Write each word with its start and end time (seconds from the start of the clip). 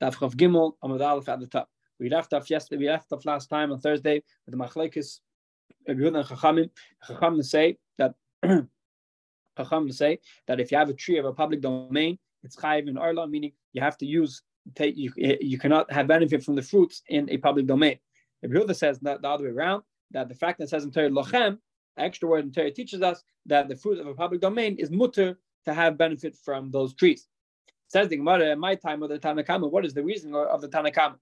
Daf 0.00 0.14
Chav 0.16 0.34
Gimel 0.34 0.72
Amud 0.82 1.04
Aleph 1.04 1.28
at 1.28 1.40
the 1.40 1.46
top. 1.46 1.68
We 1.98 2.10
left 2.10 2.32
off 2.32 2.50
yesterday. 2.50 2.78
We 2.78 2.90
left 2.90 3.12
off 3.12 3.24
last 3.24 3.48
time 3.48 3.72
on 3.72 3.80
Thursday 3.80 4.22
with 4.44 4.56
the 4.56 4.62
Machlekes 4.62 5.20
uh, 5.88 5.92
Yehuda 5.92 6.18
and 6.18 6.28
Chachamim. 6.28 6.70
Chachamim 7.08 7.44
say 7.44 7.78
that 7.98 8.14
Chachamim 9.58 9.92
say 9.92 10.18
that 10.46 10.60
if 10.60 10.70
you 10.70 10.78
have 10.78 10.90
a 10.90 10.94
tree 10.94 11.18
of 11.18 11.24
a 11.24 11.32
public 11.32 11.60
domain, 11.60 12.18
it's 12.42 12.56
chayiv 12.56 12.88
in 12.88 12.98
arla, 12.98 13.26
meaning 13.26 13.52
you 13.72 13.80
have 13.80 13.96
to 13.98 14.06
use 14.06 14.42
take 14.74 14.96
you 14.96 15.12
eh, 15.20 15.36
you 15.40 15.58
cannot 15.58 15.90
have 15.90 16.06
benefit 16.06 16.42
from 16.42 16.54
the 16.54 16.62
fruits 16.62 17.02
in 17.08 17.28
a 17.30 17.38
public 17.38 17.66
domain. 17.66 17.98
Yehuda 18.44 18.76
says 18.76 18.98
that 19.00 19.22
the 19.22 19.28
other 19.28 19.44
way 19.44 19.50
around 19.50 19.82
that 20.10 20.28
the 20.28 20.34
fact 20.34 20.58
that 20.58 20.64
it 20.64 20.70
says 20.70 20.84
in 20.84 20.90
Torah 20.90 21.08
lochem, 21.10 21.58
extra 21.96 22.28
word 22.28 22.44
in 22.44 22.52
Torah 22.52 22.70
teaches 22.70 23.02
us 23.02 23.22
that 23.46 23.68
the 23.68 23.76
fruit 23.76 23.98
of 23.98 24.06
a 24.06 24.14
public 24.14 24.40
domain 24.40 24.76
is 24.78 24.90
mutter 24.90 25.38
to 25.64 25.74
have 25.74 25.98
benefit 25.98 26.36
from 26.36 26.70
those 26.70 26.94
trees. 26.94 27.26
Says 27.88 28.08
the 28.08 28.16
Gemara, 28.16 28.50
in 28.50 28.58
my 28.58 28.74
time 28.74 29.02
of 29.02 29.10
the 29.10 29.18
Tanakama, 29.18 29.70
what 29.70 29.84
is 29.84 29.94
the 29.94 30.02
reason 30.02 30.34
of 30.34 30.60
the 30.60 30.68
Tanakama? 30.68 31.16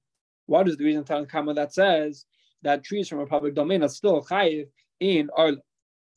What 0.46 0.68
is 0.68 0.76
the 0.76 0.84
reason 0.84 1.00
of 1.00 1.06
the 1.06 1.14
Tanakama 1.14 1.54
that 1.56 1.74
says 1.74 2.24
that 2.62 2.82
trees 2.82 3.08
from 3.08 3.20
a 3.20 3.26
public 3.26 3.54
domain 3.54 3.82
are 3.82 3.88
still 3.88 4.22
chayiv 4.24 4.68
in 5.00 5.28
Arla? 5.36 5.58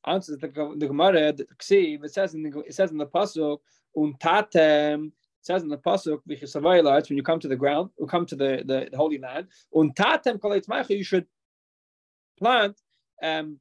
Answers 0.05 0.37
the, 0.37 0.47
the 0.77 0.87
Gemara, 0.87 1.33
the 1.33 1.45
Ksiv, 1.59 2.05
it 2.05 2.13
says 2.13 2.33
in 2.33 2.43
the 2.43 2.59
it 2.61 2.73
says 2.73 2.91
in 2.91 2.97
the 2.97 3.07
pasuk 3.07 3.59
untatem. 3.95 5.11
Says 5.41 5.63
in 5.63 5.69
the 5.69 5.77
pasuk 5.77 6.19
when 6.25 7.17
you 7.17 7.23
come 7.23 7.39
to 7.39 7.47
the 7.47 7.55
ground, 7.55 7.89
or 7.97 8.07
come 8.07 8.25
to 8.25 8.35
the, 8.35 8.63
the, 8.65 8.87
the 8.91 8.97
holy 8.97 9.17
land, 9.17 9.47
untatem 9.73 10.89
you 10.89 11.03
should 11.03 11.25
plant 12.37 12.79
um, 13.21 13.59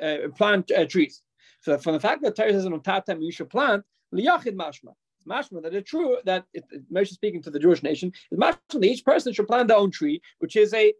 uh, 0.00 0.16
plant 0.36 0.70
uh, 0.70 0.86
trees. 0.86 1.22
So 1.60 1.76
from 1.78 1.94
the 1.94 2.00
fact 2.00 2.22
that 2.22 2.36
Torah 2.36 2.52
says 2.52 2.64
untatem 2.64 3.22
you 3.22 3.32
should 3.32 3.50
plant 3.50 3.84
liyachid 4.14 4.54
mashma 4.54 4.94
mashma 5.28 5.62
that 5.62 5.74
it's 5.74 5.88
true 5.88 6.18
that 6.24 6.44
it, 6.52 6.64
Moshe 6.92 7.08
speaking 7.08 7.42
to 7.42 7.50
the 7.50 7.58
Jewish 7.58 7.82
nation 7.82 8.12
is 8.30 8.38
mashma 8.38 8.58
that 8.72 8.84
each 8.84 9.04
person 9.04 9.32
should 9.32 9.46
plant 9.46 9.68
their 9.68 9.76
own 9.76 9.90
tree, 9.90 10.20
which 10.38 10.56
is 10.56 10.72
a 10.74 10.92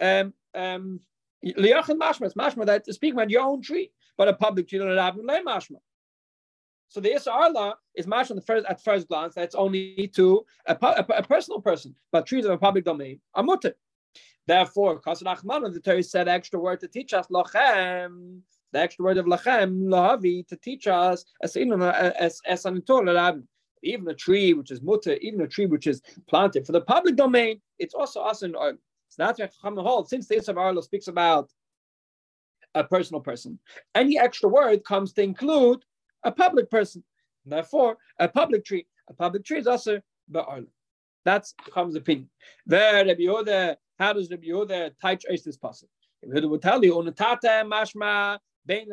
um 0.00 0.32
um 0.54 1.00
mashma. 1.44 2.26
It's 2.26 2.34
mashma 2.34 2.66
that 2.66 2.86
speaking 2.86 3.14
about 3.14 3.30
your 3.30 3.42
own 3.42 3.62
tree, 3.62 3.90
but 4.16 4.28
a 4.28 4.34
public 4.34 4.68
tree 4.68 4.78
have 4.78 5.14
mashma. 5.14 5.76
So 6.88 7.00
the 7.00 7.10
Isra 7.10 7.52
law 7.52 7.74
is 7.94 8.06
mashma 8.06 8.34
the 8.34 8.40
first 8.40 8.66
at 8.66 8.82
first 8.82 9.08
glance 9.08 9.34
that's 9.34 9.54
only 9.54 10.10
to 10.14 10.44
a, 10.66 10.76
a, 10.80 11.06
a, 11.18 11.22
personal 11.22 11.60
person, 11.60 11.94
but 12.12 12.26
trees 12.26 12.46
of 12.46 12.50
a 12.50 12.58
public 12.58 12.84
domain 12.84 13.20
are 13.34 13.42
mutter. 13.42 13.74
Therefore, 14.46 14.98
Kasad 15.00 15.24
Achman, 15.24 15.72
the 15.74 15.80
Torah 15.80 16.02
said 16.02 16.26
extra 16.26 16.58
word 16.58 16.80
to 16.80 16.88
teach 16.88 17.12
us 17.12 17.26
lochem 17.26 18.40
the 18.72 18.80
extra 18.80 19.04
word 19.04 19.18
of 19.18 19.26
lachem 19.26 19.84
lahavi 19.84 20.46
to 20.48 20.56
teach 20.56 20.86
us 20.86 21.24
as 21.42 21.56
even 21.56 21.80
a 24.08 24.14
tree 24.14 24.52
which 24.54 24.70
is 24.70 24.82
mutter, 24.82 25.14
even 25.14 25.40
a 25.40 25.46
tree 25.46 25.66
which 25.66 25.86
is 25.86 26.02
planted 26.28 26.66
for 26.66 26.72
the 26.72 26.80
public 26.80 27.16
domain, 27.16 27.60
it's 27.78 27.94
also 27.94 28.20
us 28.20 28.42
in 28.42 28.52
So 28.52 28.76
that's 29.16 29.40
holds. 29.62 30.10
Since 30.10 30.26
the 30.28 30.36
Yisrael 30.36 30.58
Arlo 30.58 30.80
speaks 30.80 31.08
about 31.08 31.50
a 32.74 32.84
personal 32.84 33.20
person, 33.20 33.58
any 33.94 34.18
extra 34.18 34.48
word 34.48 34.84
comes 34.84 35.12
to 35.14 35.22
include 35.22 35.84
a 36.24 36.32
public 36.32 36.70
person. 36.70 37.04
Therefore, 37.46 37.96
a 38.18 38.28
public 38.28 38.64
tree, 38.64 38.86
a 39.08 39.14
public 39.14 39.44
tree 39.44 39.58
is 39.58 39.66
also 39.66 40.00
the 40.28 40.42
Arlo. 40.42 40.66
That's 41.24 41.54
Chacham's 41.64 41.94
opinion. 41.94 42.28
How 42.70 43.04
does 43.04 44.30
Rabbi 44.30 44.46
Yehuda 44.48 44.92
teach 45.00 45.24
this 45.44 45.56
passage? 45.56 45.88
Rabbi 46.24 46.46
will 46.46 46.58
tell 46.58 46.84
you, 46.84 46.94
mashma 46.94 48.38
Bein 48.68 48.86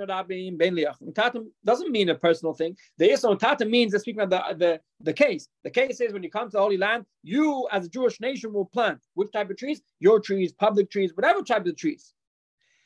Tatum 1.13 1.51
doesn't 1.65 1.91
mean 1.91 2.09
a 2.09 2.15
personal 2.15 2.53
thing. 2.53 2.77
The 2.97 3.09
Yisrael 3.09 3.37
Tatum 3.37 3.69
means 3.69 3.91
they're 3.91 3.99
speaking 3.99 4.21
about 4.21 4.57
the, 4.57 4.65
the, 4.65 4.81
the 5.01 5.13
case. 5.13 5.49
The 5.65 5.69
case 5.69 5.99
is 5.99 6.13
when 6.13 6.23
you 6.23 6.31
come 6.31 6.47
to 6.47 6.53
the 6.53 6.61
Holy 6.61 6.77
Land, 6.77 7.05
you 7.23 7.67
as 7.71 7.85
a 7.85 7.89
Jewish 7.89 8.21
nation 8.21 8.53
will 8.53 8.65
plant 8.65 8.99
which 9.15 9.31
type 9.33 9.49
of 9.49 9.57
trees? 9.57 9.81
Your 9.99 10.21
trees, 10.21 10.53
public 10.53 10.89
trees, 10.89 11.11
whatever 11.13 11.41
type 11.41 11.65
of 11.65 11.75
trees. 11.75 12.13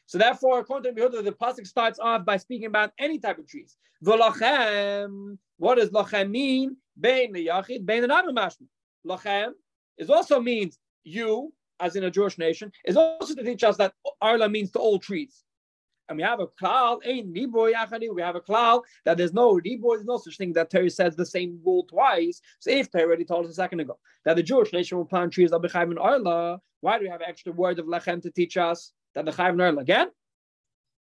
So 0.07 0.17
therefore, 0.17 0.59
according 0.59 0.95
to 0.95 1.01
Yehuda, 1.01 1.23
the 1.23 1.31
pasuk 1.31 1.67
starts 1.67 1.99
off 1.99 2.25
by 2.25 2.37
speaking 2.37 2.65
about 2.65 2.91
any 2.97 3.19
type 3.19 3.37
of 3.37 3.47
trees. 3.47 3.77
V'lachem, 4.03 5.37
what 5.57 5.75
does 5.75 5.91
lachem 5.91 6.31
mean? 6.31 6.75
Bein 6.99 7.31
liyachid, 7.33 7.85
bein 7.85 8.03
mashma. 8.05 8.65
Lachem 9.05 9.51
is 9.99 10.09
also 10.09 10.39
means 10.39 10.79
you, 11.03 11.53
as 11.79 11.95
in 11.95 12.05
a 12.05 12.09
Jewish 12.09 12.39
nation, 12.39 12.71
is 12.85 12.97
also 12.97 13.35
to 13.35 13.43
teach 13.43 13.63
us 13.63 13.77
that 13.77 13.93
Arla 14.19 14.49
means 14.49 14.71
to 14.71 14.79
all 14.79 14.97
trees 14.97 15.43
and 16.09 16.17
we 16.17 16.23
have 16.23 16.39
a 16.39 16.47
cloud, 16.47 16.99
ain't 17.05 17.33
niboy 17.33 17.73
achadi. 17.73 18.13
We 18.13 18.21
have 18.21 18.35
a 18.35 18.41
cloud 18.41 18.81
that 19.05 19.17
there's 19.17 19.33
no 19.33 19.55
niboy, 19.55 19.95
there's 19.95 20.05
no 20.05 20.17
such 20.17 20.37
thing 20.37 20.53
that 20.53 20.71
Torah 20.71 20.89
says 20.89 21.15
the 21.15 21.25
same 21.25 21.59
rule 21.63 21.83
twice. 21.83 22.41
So 22.59 22.71
if 22.71 22.91
Torah 22.91 23.05
already 23.05 23.25
told 23.25 23.45
us 23.45 23.51
a 23.51 23.55
second 23.55 23.79
ago 23.79 23.97
that 24.25 24.35
the 24.35 24.43
Jewish 24.43 24.73
nation 24.73 24.97
will 24.97 25.05
plant 25.05 25.31
trees 25.31 25.51
of 25.51 25.61
b'chayv 25.61 25.83
and 25.83 25.99
arla, 25.99 26.59
why 26.81 26.97
do 26.97 27.03
we 27.03 27.09
have 27.09 27.21
extra 27.21 27.53
word 27.53 27.79
of 27.79 27.85
lechem 27.85 28.21
to 28.23 28.31
teach 28.31 28.57
us 28.57 28.91
that 29.13 29.25
the 29.25 29.31
chayv 29.31 29.51
and 29.51 29.61
arla 29.61 29.81
again? 29.81 30.09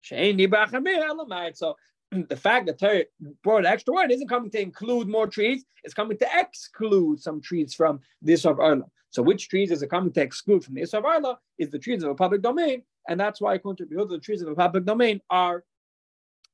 So 0.02 1.76
the 2.28 2.36
fact 2.36 2.66
that 2.66 2.78
Torah 2.78 3.04
brought 3.42 3.60
an 3.60 3.66
extra 3.66 3.94
word 3.94 4.10
isn't 4.10 4.28
coming 4.28 4.50
to 4.50 4.60
include 4.60 5.08
more 5.08 5.26
trees; 5.28 5.64
it's 5.84 5.94
coming 5.94 6.18
to 6.18 6.28
exclude 6.34 7.20
some 7.20 7.40
trees 7.40 7.74
from 7.74 8.00
this 8.20 8.44
of 8.44 8.58
arla. 8.58 8.84
So 9.10 9.22
which 9.22 9.48
trees 9.48 9.70
is 9.70 9.82
it 9.82 9.88
coming 9.88 10.12
to 10.12 10.20
exclude 10.20 10.62
from 10.62 10.74
the 10.74 10.82
Isra 10.82 10.98
of 10.98 11.06
Arla 11.06 11.38
is 11.56 11.70
the 11.70 11.78
trees 11.78 12.02
of 12.02 12.10
a 12.10 12.14
public 12.14 12.42
domain, 12.42 12.82
and 13.08 13.18
that's 13.18 13.40
why 13.40 13.54
according 13.54 13.84
to 13.84 13.90
Behold, 13.90 14.10
the 14.10 14.18
trees 14.18 14.42
of 14.42 14.48
the 14.48 14.54
public 14.54 14.84
domain 14.84 15.20
are 15.30 15.64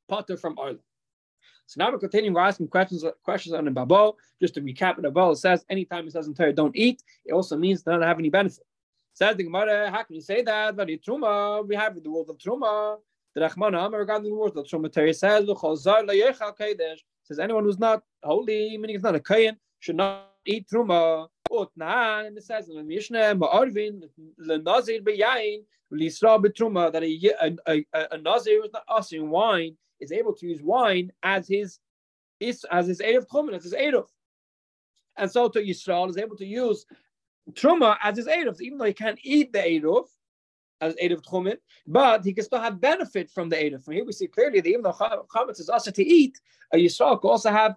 potter 0.09 0.37
from 0.37 0.59
Arla. 0.59 0.79
So 1.67 1.79
now 1.79 1.91
we're 1.91 1.99
continuing, 1.99 2.35
we're 2.35 2.41
asking 2.41 2.69
questions 2.69 3.05
questions 3.25 3.55
on 3.55 3.65
the 3.65 3.71
Babel. 3.71 4.19
Just 4.41 4.55
to 4.55 4.61
recap 4.61 5.01
the 5.01 5.31
it 5.31 5.37
says 5.37 5.65
anytime 5.71 6.07
it 6.07 6.13
says 6.13 6.27
in 6.27 6.35
Torah 6.35 6.53
don't 6.53 6.77
eat, 6.77 7.03
it 7.25 7.33
also 7.33 7.57
means 7.57 7.83
don't 7.83 8.03
have 8.03 8.19
any 8.19 8.31
benefit. 8.31 8.67
Says 9.15 9.37
the 9.37 9.45
Gemara, 9.45 9.91
how 9.91 10.03
can 10.03 10.15
you 10.15 10.21
say 10.23 10.43
that? 10.43 10.77
But 10.77 10.89
Truma, 10.89 11.67
we 11.67 11.75
have 11.77 12.03
the 12.03 12.11
word 12.11 12.29
of 12.29 12.39
Truma. 12.39 12.99
The 13.35 13.41
Rachmana 13.43 13.91
regarding 13.91 14.31
the 14.31 14.37
word 14.37 14.57
of 14.57 14.67
Truma, 14.67 14.93
Torah 14.93 15.15
says, 15.15 15.47
says 17.25 17.39
anyone 17.39 17.65
who's 17.65 17.79
not 17.79 18.03
holy, 18.23 18.77
meaning 18.77 18.97
it's 18.97 19.05
not 19.05 19.15
a 19.15 19.21
Kayan, 19.21 19.57
should 19.81 19.97
not 19.97 20.32
eat 20.47 20.69
Truma. 20.69 21.29
Utnan, 21.53 22.29
and 22.29 22.39
it 22.39 22.45
says 22.45 22.69
in 22.71 22.77
the 22.77 22.83
Mishnah, 22.83 23.37
Ma'arvin, 23.37 24.05
the 24.39 24.59
Nazir 24.59 25.03
beyain, 25.03 25.59
Lisra 25.93 26.43
betruma, 26.43 26.91
that 26.91 27.03
a, 27.03 27.57
a, 27.67 27.85
a, 27.93 28.07
a 28.13 28.19
Nazir 28.19 28.63
not 28.73 28.85
us 28.89 29.13
in 29.13 29.29
wine 29.29 29.77
is 30.01 30.13
able 30.13 30.33
to 30.35 30.47
use 30.47 30.63
wine 30.63 31.13
as 31.23 31.47
his 31.47 31.79
is 32.41 32.65
as 32.71 32.87
his 32.87 33.01
Erev 33.01 33.27
Chumen, 33.27 33.55
as 33.55 33.65
his 33.65 33.75
Erev. 33.75 34.07
And 35.19 35.31
so 35.31 35.49
to 35.51 35.61
Yisrael 35.61 36.09
is 36.09 36.17
able 36.17 36.37
to 36.37 36.47
use 36.47 36.87
Truma 37.53 37.99
as 38.03 38.17
his 38.17 38.27
Erev, 38.27 38.61
even 38.63 38.79
though 38.79 38.87
he 38.87 38.95
can't 38.95 39.19
eat 39.23 39.53
the 39.53 39.59
Erev, 39.59 40.07
as 40.81 40.95
Erev 40.97 41.23
Chumen, 41.23 41.59
but 41.87 42.25
he 42.25 42.33
can 42.33 42.45
still 42.45 42.61
have 42.61 42.81
benefit 42.81 43.31
from 43.31 43.49
the 43.49 43.57
Erev. 43.57 43.85
From 43.85 43.95
here 43.95 44.05
we 44.05 44.13
see 44.13 44.27
clearly 44.27 44.61
that 44.61 44.69
even 44.69 44.83
though 44.83 44.93
Chametz 44.93 45.61
is 45.61 45.69
also 45.69 45.91
to 45.91 46.03
eat, 46.03 46.41
a 46.73 46.79
Yisrael 46.79 47.21
can 47.21 47.31
also 47.31 47.51
have, 47.51 47.77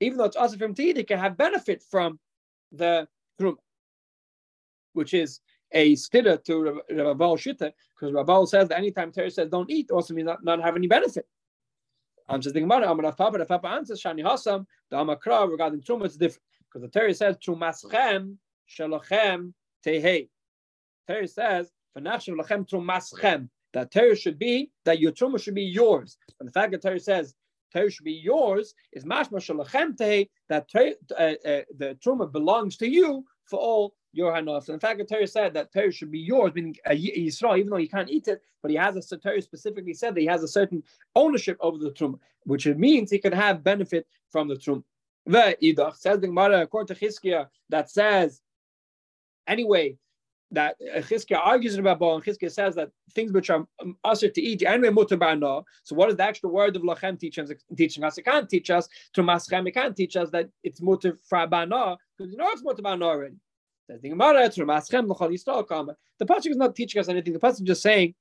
even 0.00 0.18
though 0.18 0.24
it's 0.24 0.36
also 0.36 0.56
from 0.56 0.74
to 0.74 0.82
he 0.82 1.04
can 1.04 1.18
have 1.18 1.36
benefit 1.36 1.82
from 1.82 2.18
the 2.72 3.08
Truma, 3.40 3.56
which 4.92 5.14
is 5.14 5.40
a 5.72 5.94
stira 5.94 6.42
to 6.44 6.80
Rabal 6.90 7.36
Shita, 7.36 7.72
because 7.94 8.14
Rabal 8.14 8.48
says 8.48 8.68
that 8.68 8.78
anytime 8.78 9.12
Torah 9.12 9.30
says 9.30 9.48
don't 9.50 9.70
eat, 9.70 9.90
also 9.90 10.14
means 10.14 10.26
not, 10.26 10.44
not 10.44 10.62
have 10.62 10.76
any 10.76 10.86
benefit. 10.86 11.26
I'm 12.28 12.40
just 12.40 12.54
thinking 12.54 12.66
about 12.66 12.82
it. 12.82 12.88
I'm 12.88 12.98
Amar 12.98 13.12
Papa, 13.12 13.44
Papa 13.46 13.68
answers 13.68 14.02
Shani 14.02 14.22
Hasam, 14.22 14.66
the 14.90 14.96
Amakra 14.96 15.50
regarding 15.50 15.80
Truma, 15.80 16.04
it's 16.04 16.16
different. 16.16 16.42
Because 16.70 16.82
the 16.82 16.98
Torah 16.98 17.14
says 17.14 17.36
Trumaschem, 17.38 18.36
Shalochem, 18.68 19.52
Tehei. 19.84 20.28
Torah 21.06 21.26
says, 21.26 21.70
Fanachim 21.96 22.38
Lachem 22.38 22.68
Trumaschem. 22.68 23.48
That 23.72 23.90
Torah 23.90 24.16
should 24.16 24.38
be, 24.38 24.70
that 24.84 25.00
your 25.00 25.12
Truma 25.12 25.42
should 25.42 25.54
be 25.54 25.62
yours. 25.62 26.18
And 26.38 26.46
the 26.46 26.52
fact 26.52 26.72
that 26.72 26.82
Torah 26.82 27.00
says 27.00 27.34
Torah 27.72 27.90
should 27.90 28.04
be 28.04 28.12
yours 28.12 28.74
is 28.92 29.04
mashma 29.04 29.38
shalachem 29.38 30.28
that 30.48 30.66
uh, 30.74 31.22
uh, 31.22 31.62
the 31.76 31.98
truma 32.04 32.30
belongs 32.30 32.76
to 32.78 32.88
you 32.88 33.24
for 33.44 33.58
all 33.58 33.94
your 34.12 34.32
hanaf. 34.32 34.68
In 34.68 34.80
fact, 34.80 34.98
the 34.98 35.04
Torah 35.04 35.26
said 35.26 35.54
that 35.54 35.72
Torah 35.72 35.92
should 35.92 36.10
be 36.10 36.18
yours, 36.18 36.52
meaning 36.54 36.76
a 36.86 36.96
Yisrael, 36.96 37.58
even 37.58 37.70
though 37.70 37.76
he 37.76 37.88
can't 37.88 38.10
eat 38.10 38.28
it, 38.28 38.42
but 38.62 38.70
he 38.70 38.76
has 38.76 38.96
a 39.12 39.16
Torah 39.16 39.42
specifically 39.42 39.94
said 39.94 40.14
that 40.14 40.20
he 40.20 40.26
has 40.26 40.42
a 40.42 40.48
certain 40.48 40.82
ownership 41.14 41.56
over 41.60 41.78
the 41.78 41.90
truma, 41.90 42.18
which 42.44 42.66
means 42.66 43.10
he 43.10 43.18
can 43.18 43.32
have 43.32 43.62
benefit 43.62 44.06
from 44.30 44.48
the 44.48 44.56
truma. 44.56 44.82
The 45.26 45.56
idach 45.62 45.96
says 45.96 46.20
the 46.20 46.28
Gemara 46.28 46.62
according 46.62 46.94
to 46.94 47.04
Chizkiah 47.04 47.48
that 47.68 47.90
says 47.90 48.40
anyway 49.46 49.98
that 50.50 50.76
Chizkiah 50.80 51.40
argues 51.42 51.76
about 51.76 51.98
Baal, 51.98 52.16
and 52.16 52.24
Chizkiah 52.24 52.50
says 52.50 52.74
that 52.74 52.90
things 53.12 53.32
which 53.32 53.50
are 53.50 53.66
usher 54.04 54.28
to 54.28 54.40
eat, 54.40 54.62
anyway, 54.62 54.88
mutar 54.88 55.64
So, 55.82 55.94
what 55.94 56.08
is 56.08 56.16
the 56.16 56.24
extra 56.24 56.48
word 56.48 56.76
of 56.76 56.82
Lachem 56.82 57.18
teaching, 57.18 57.46
teaching 57.76 58.04
us? 58.04 58.18
It 58.18 58.22
can't 58.22 58.48
teach 58.48 58.70
us 58.70 58.88
to 59.14 59.22
Maschem, 59.22 59.68
it 59.68 59.72
can't 59.72 59.94
teach 59.96 60.16
us 60.16 60.30
that 60.30 60.48
it's 60.62 60.80
mutar 60.80 61.18
frabana, 61.30 61.96
because 62.16 62.32
you 62.32 62.38
know 62.38 62.48
it's 62.50 62.62
mutar 62.62 63.02
already. 63.02 63.36
The 63.88 63.96
Pasuk 66.26 66.50
is 66.50 66.56
not 66.56 66.74
teaching 66.76 67.00
us 67.00 67.08
anything. 67.08 67.32
The 67.32 67.38
Pasuk 67.38 67.52
is 67.52 67.60
just 67.60 67.82
saying 67.82 68.14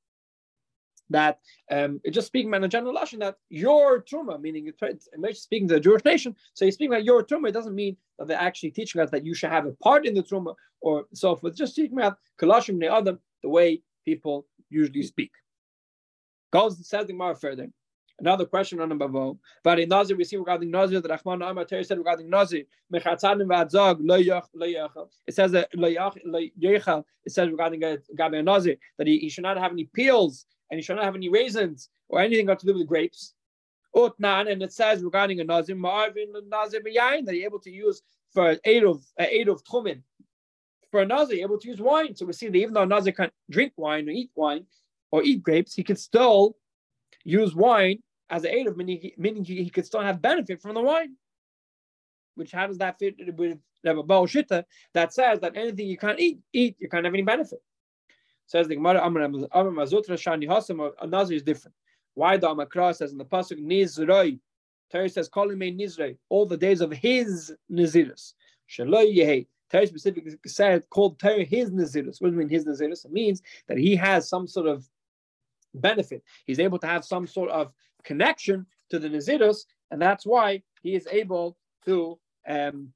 that 1.09 1.39
um, 1.71 2.01
just 2.11 2.27
speaking 2.27 2.49
about 2.49 2.63
a 2.63 2.67
general 2.67 2.93
lashon 2.93 3.19
that 3.19 3.35
your 3.49 4.03
truma, 4.03 4.39
meaning 4.39 4.71
it's 4.81 5.41
speaking 5.41 5.67
to 5.67 5.75
the 5.75 5.79
Jewish 5.79 6.03
nation. 6.03 6.35
So 6.53 6.65
he's 6.65 6.73
speaking 6.73 6.93
about 6.93 7.05
your 7.05 7.23
truma. 7.23 7.49
It 7.49 7.53
doesn't 7.53 7.75
mean 7.75 7.97
that 8.19 8.27
they're 8.27 8.39
actually 8.39 8.71
teaching 8.71 9.01
us 9.01 9.09
that 9.11 9.25
you 9.25 9.33
should 9.33 9.51
have 9.51 9.65
a 9.65 9.71
part 9.73 10.05
in 10.05 10.13
the 10.13 10.23
truma 10.23 10.55
or 10.81 11.05
so 11.13 11.35
forth. 11.35 11.55
Just 11.55 11.75
speaking 11.75 11.97
about 11.97 12.17
kalashim 12.39 12.83
adam, 12.85 13.19
the 13.43 13.49
way 13.49 13.81
people 14.05 14.45
usually 14.69 15.03
speak. 15.03 15.31
Goes 16.51 16.87
says 16.87 17.07
the 17.07 17.13
Gemara 17.13 17.35
further. 17.35 17.67
Another 18.19 18.45
question 18.45 18.79
on 18.79 18.97
Bavo. 18.97 19.37
But 19.63 19.79
in 19.79 19.89
Nazir, 19.89 20.17
we 20.17 20.23
see 20.23 20.37
regarding 20.37 20.71
Nazir, 20.71 21.01
the 21.01 21.09
Rahman 21.09 21.43
Amar 21.43 21.65
Torah 21.65 21.83
said 21.83 21.99
regarding 21.99 22.29
Nazir, 22.29 22.63
Mechatzanim 22.91 23.45
v'adzog 23.45 23.99
lo 24.01 24.17
yachal. 24.19 25.09
It 25.27 25.35
says 25.35 25.51
that 25.51 25.69
lo 25.75 25.87
yachal. 25.87 27.03
It 27.25 27.31
says 27.31 27.49
regarding 27.49 27.81
Gabi 27.81 28.43
Nazir 28.43 28.77
that 28.97 29.05
he, 29.05 29.19
he 29.19 29.29
should 29.29 29.43
not 29.43 29.57
have 29.57 29.71
any 29.71 29.83
peels 29.83 30.47
and 30.69 30.77
he 30.77 30.83
should 30.83 30.95
not 30.95 31.05
have 31.05 31.15
any 31.15 31.29
raisins 31.29 31.89
or 32.09 32.19
anything 32.19 32.45
got 32.45 32.59
to 32.59 32.65
do 32.65 32.73
with 32.73 32.87
grapes. 32.87 33.33
Utnan, 33.95 34.51
and 34.51 34.61
it 34.61 34.73
says 34.73 35.03
regarding 35.03 35.39
a 35.39 35.43
nazir, 35.43 35.75
ma'arvin 35.75 36.33
nazir 36.47 36.81
b'yayin 36.81 37.25
that 37.25 37.35
you're 37.35 37.45
able 37.45 37.59
to 37.59 37.71
use 37.71 38.01
for 38.31 38.57
eight 38.65 38.83
of 38.83 39.03
uh, 39.19 39.25
eight 39.29 39.47
of 39.47 39.63
tchumen. 39.63 40.01
For 40.91 41.01
a 41.01 41.05
nazir, 41.05 41.41
able 41.41 41.59
to 41.59 41.67
use 41.67 41.81
wine. 41.81 42.15
So 42.15 42.25
we 42.25 42.33
see 42.33 42.47
that 42.47 42.57
even 42.57 42.73
though 42.73 42.83
a 42.83 42.85
nazir 42.85 43.11
can't 43.11 43.33
drink 43.49 43.73
wine 43.75 44.07
or 44.07 44.11
eat 44.11 44.31
wine 44.35 44.65
or 45.11 45.23
eat 45.23 45.41
grapes, 45.41 45.73
he 45.73 45.83
could 45.83 45.99
still 45.99 46.55
use 47.23 47.55
wine 47.55 47.99
as 48.29 48.43
an 48.43 48.51
aid 48.51 48.67
of 48.67 48.77
meaning, 48.77 49.11
meaning 49.17 49.43
he, 49.43 49.63
he 49.63 49.69
could 49.69 49.85
still 49.85 50.01
have 50.01 50.21
benefit 50.21 50.61
from 50.61 50.75
the 50.75 50.81
wine. 50.81 51.15
Which 52.35 52.51
how 52.51 52.67
does 52.67 52.77
that 52.77 52.99
fit 52.99 53.15
with 53.35 53.57
the 53.83 54.03
Baal 54.03 54.27
Shita 54.27 54.63
that 54.93 55.13
says 55.13 55.39
that 55.39 55.57
anything 55.57 55.87
you 55.87 55.97
can't 55.97 56.19
eat, 56.19 56.39
eat, 56.53 56.75
you 56.79 56.89
can't 56.89 57.05
have 57.05 57.13
any 57.13 57.23
benefit. 57.23 57.59
Says 58.47 58.67
the 58.67 58.75
Gemara, 58.75 59.01
Amar 59.05 59.27
Mar 59.27 59.85
Zutra 59.85 60.11
Shani 60.11 60.47
Hasam, 60.47 60.91
a 60.99 61.05
Nazir 61.05 61.35
is 61.35 61.43
different. 61.43 61.75
Why 62.13 62.37
the 62.37 62.47
Amakra 62.47 62.95
says 62.95 63.11
in 63.11 63.17
the 63.17 63.25
Pasuk, 63.25 63.59
Nizroi, 63.59 64.39
Torah 64.91 65.09
says, 65.09 65.27
call 65.27 65.51
him 65.51 65.59
Nizroi, 65.59 66.17
all 66.29 66.45
the 66.45 66.57
days 66.57 66.81
of 66.81 66.91
his 66.91 67.53
Nazirus. 67.71 68.33
Shaloi 68.69 69.15
Yehi. 69.15 69.47
Torah 69.69 69.85
specifically 69.85 70.31
said, 70.45 70.89
called 70.89 71.19
Torah 71.19 71.43
his 71.43 71.69
Nazirus. 71.71 72.21
What 72.21 72.29
does 72.29 72.33
it 72.33 72.37
mean, 72.37 72.49
his 72.49 72.65
Nazirus? 72.65 73.05
It 73.05 73.11
means 73.11 73.41
that 73.67 73.77
he 73.77 73.95
has 73.97 74.29
some 74.29 74.47
sort 74.47 74.67
of 74.67 74.89
benefit. 75.75 76.23
He's 76.45 76.59
able 76.59 76.79
to 76.79 76.87
have 76.87 77.03
some 77.03 77.27
sort 77.27 77.49
of 77.49 77.73
connection 78.03 78.65
to 78.89 78.97
the 78.97 79.09
Nazirus, 79.09 79.65
and 79.91 80.01
that's 80.01 80.25
why 80.25 80.63
he 80.81 80.95
is 80.95 81.05
able 81.11 81.57
to, 81.85 82.17
um, 82.47 82.93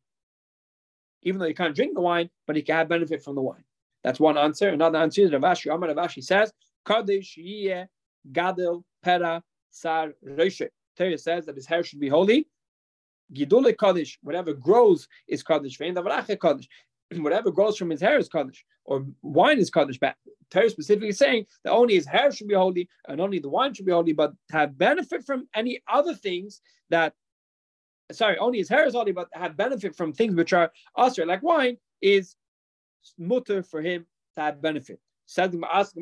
even 1.24 1.39
though 1.39 1.48
he 1.48 1.53
can't 1.53 1.75
drink 1.75 1.94
the 1.94 2.01
wine, 2.01 2.30
but 2.48 2.56
he 2.56 2.62
can 2.62 2.77
have 2.77 2.88
benefit 2.88 3.21
from 3.21 3.36
the 3.36 3.42
wine. 3.42 3.63
That's 4.03 4.19
one 4.19 4.38
answer. 4.38 4.69
Another 4.69 5.00
answer 5.00 5.21
is 5.21 5.31
Rav 5.31 5.42
Ashi. 5.42 5.74
Amar 5.74 5.94
Rav 5.94 6.09
Ashi 6.09 6.24
says, 6.24 6.51
Kadesh 6.86 7.38
Yiyeh 7.38 7.88
Gadel 8.31 8.83
Pera 9.03 9.44
Sar 9.69 10.13
Roshe. 10.25 10.68
Torah 10.98 11.18
says 11.18 11.45
that 11.45 11.56
his 11.56 11.65
hair 11.65 11.83
should 11.83 12.00
be 12.00 12.09
holy. 12.09 12.48
Gidule 13.33 13.77
Kaddish, 13.77 14.19
whatever 14.21 14.53
grows 14.53 15.07
is 15.27 15.44
Kaddish. 15.44 15.77
Kaddish. 15.77 16.68
Whatever 17.18 17.51
grows 17.51 17.77
from 17.77 17.89
his 17.89 18.00
hair 18.00 18.18
is 18.18 18.30
Kaddish, 18.30 18.63
or 18.86 19.06
wine 19.21 19.59
is 19.59 19.69
Kaddish. 19.69 20.00
But 20.00 20.15
Torah 20.50 20.69
specifically 20.69 21.12
saying 21.12 21.45
that 21.63 21.71
only 21.71 21.95
his 21.95 22.06
hair 22.06 22.31
should 22.31 22.48
be 22.48 22.53
holy 22.53 22.88
and 23.09 23.19
only 23.19 23.39
the 23.39 23.50
wine 23.50 23.74
should 23.74 23.86
be 23.86 23.92
holy, 23.92 24.13
but 24.13 24.31
have 24.50 24.77
benefit 24.77 25.25
from 25.25 25.45
any 25.53 25.81
other 25.92 26.13
things 26.13 26.62
that, 26.89 27.13
sorry, 28.13 28.38
only 28.38 28.59
his 28.59 28.69
hair 28.69 28.86
is 28.86 28.94
holy, 28.94 29.12
but 29.12 29.27
have 29.33 29.57
benefit 29.57 29.94
from 29.94 30.13
things 30.13 30.36
which 30.36 30.53
are 30.53 30.71
usher, 30.95 31.25
like 31.25 31.44
wine, 31.44 31.75
is 32.01 32.38
mutter 33.18 33.63
for 33.63 33.81
him 33.81 34.06
to 34.36 34.42
have 34.42 34.62
benefit. 34.62 35.00
Said 35.25 35.56
ask 35.71 35.94
the 35.94 36.01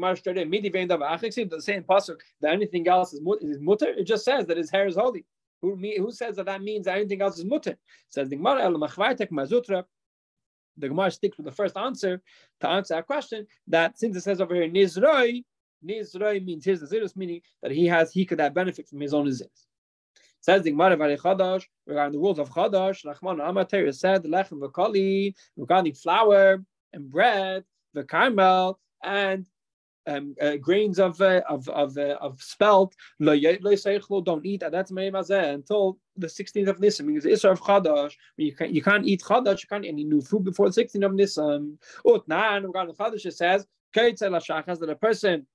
same 1.59 1.83
pasuk 1.83 2.19
that 2.41 2.53
anything 2.53 2.87
else 2.87 3.13
is, 3.13 3.21
mutter. 3.21 3.89
It 3.89 4.05
just 4.05 4.25
says 4.25 4.47
that 4.47 4.57
his 4.57 4.71
hair 4.71 4.87
is 4.87 4.95
holy. 4.95 5.25
Who, 5.61 5.75
who 5.75 6.11
says 6.11 6.37
that 6.37 6.45
that 6.47 6.63
means 6.63 6.85
that 6.85 6.97
anything 6.97 7.21
else 7.21 7.37
is 7.37 7.45
mutter? 7.45 7.77
Says 8.09 8.29
the 8.29 8.37
Gemara 8.37 8.63
el 8.63 8.77
Mar 8.77 8.89
Zutra. 8.89 9.83
The 10.77 10.87
Gemara 10.87 11.11
sticks 11.11 11.37
with 11.37 11.45
the 11.45 11.51
first 11.51 11.77
answer 11.77 12.21
to 12.61 12.69
answer 12.69 12.95
our 12.95 13.03
question. 13.03 13.45
That 13.67 13.99
since 13.99 14.15
it 14.15 14.21
says 14.21 14.41
over 14.41 14.55
here 14.55 14.69
nizroi, 14.69 15.43
nizroi 15.85 16.43
means 16.43 16.65
his 16.65 16.81
nazirus, 16.81 17.15
meaning 17.15 17.41
that 17.61 17.71
he 17.71 17.85
has 17.85 18.11
he 18.11 18.25
could 18.25 18.39
have 18.39 18.53
benefit 18.53 18.87
from 18.87 19.01
his 19.01 19.13
own 19.13 19.27
nazirus. 19.27 19.67
Says 20.41 20.63
the 20.63 20.71
Gemara 20.71 20.97
Chadash 20.97 21.65
regarding 21.85 22.13
the 22.13 22.19
rules 22.19 22.39
of 22.39 22.49
Chadash. 22.49 23.05
Rachman 23.05 23.39
Amater 23.41 23.93
said 23.93 24.23
lechem 24.23 24.59
v'kali 24.59 25.35
regarding 25.57 25.93
flour 25.93 26.63
and 26.93 27.09
bread, 27.09 27.63
the 27.93 28.03
caramel, 28.03 28.79
and 29.03 29.45
um, 30.07 30.35
uh, 30.41 30.55
grains 30.57 30.99
of 30.99 31.21
uh, 31.21 31.41
of 31.47 31.67
of 31.69 31.97
uh, 31.97 32.17
of 32.19 32.41
spelt 32.41 32.95
don't 33.19 34.45
eat 34.45 34.63
at 34.63 34.71
that 34.71 34.89
until 34.89 35.99
the 36.17 36.27
16th 36.27 36.67
of 36.67 36.79
Nisan 36.79 37.05
because 37.05 37.25
Isra 37.25 37.51
of 37.51 37.61
Chadash 37.61 38.13
you 38.37 38.55
can't 38.55 38.71
you 38.71 38.81
can't 38.81 39.05
eat 39.05 39.21
Chadash 39.21 39.61
you 39.61 39.67
can't 39.69 39.85
eat 39.85 39.89
any 39.89 40.03
new 40.03 40.21
food 40.21 40.43
before 40.43 40.69
the 40.69 40.83
16th 40.83 41.05
of 41.05 41.13
Nisan. 41.13 41.77
Utnan 42.05 42.65
regarding 42.65 42.95
Chadash 42.95 43.25
it 43.25 43.35
says 43.35 43.67
that 43.93 44.89
a 44.89 44.95
person 44.95 45.45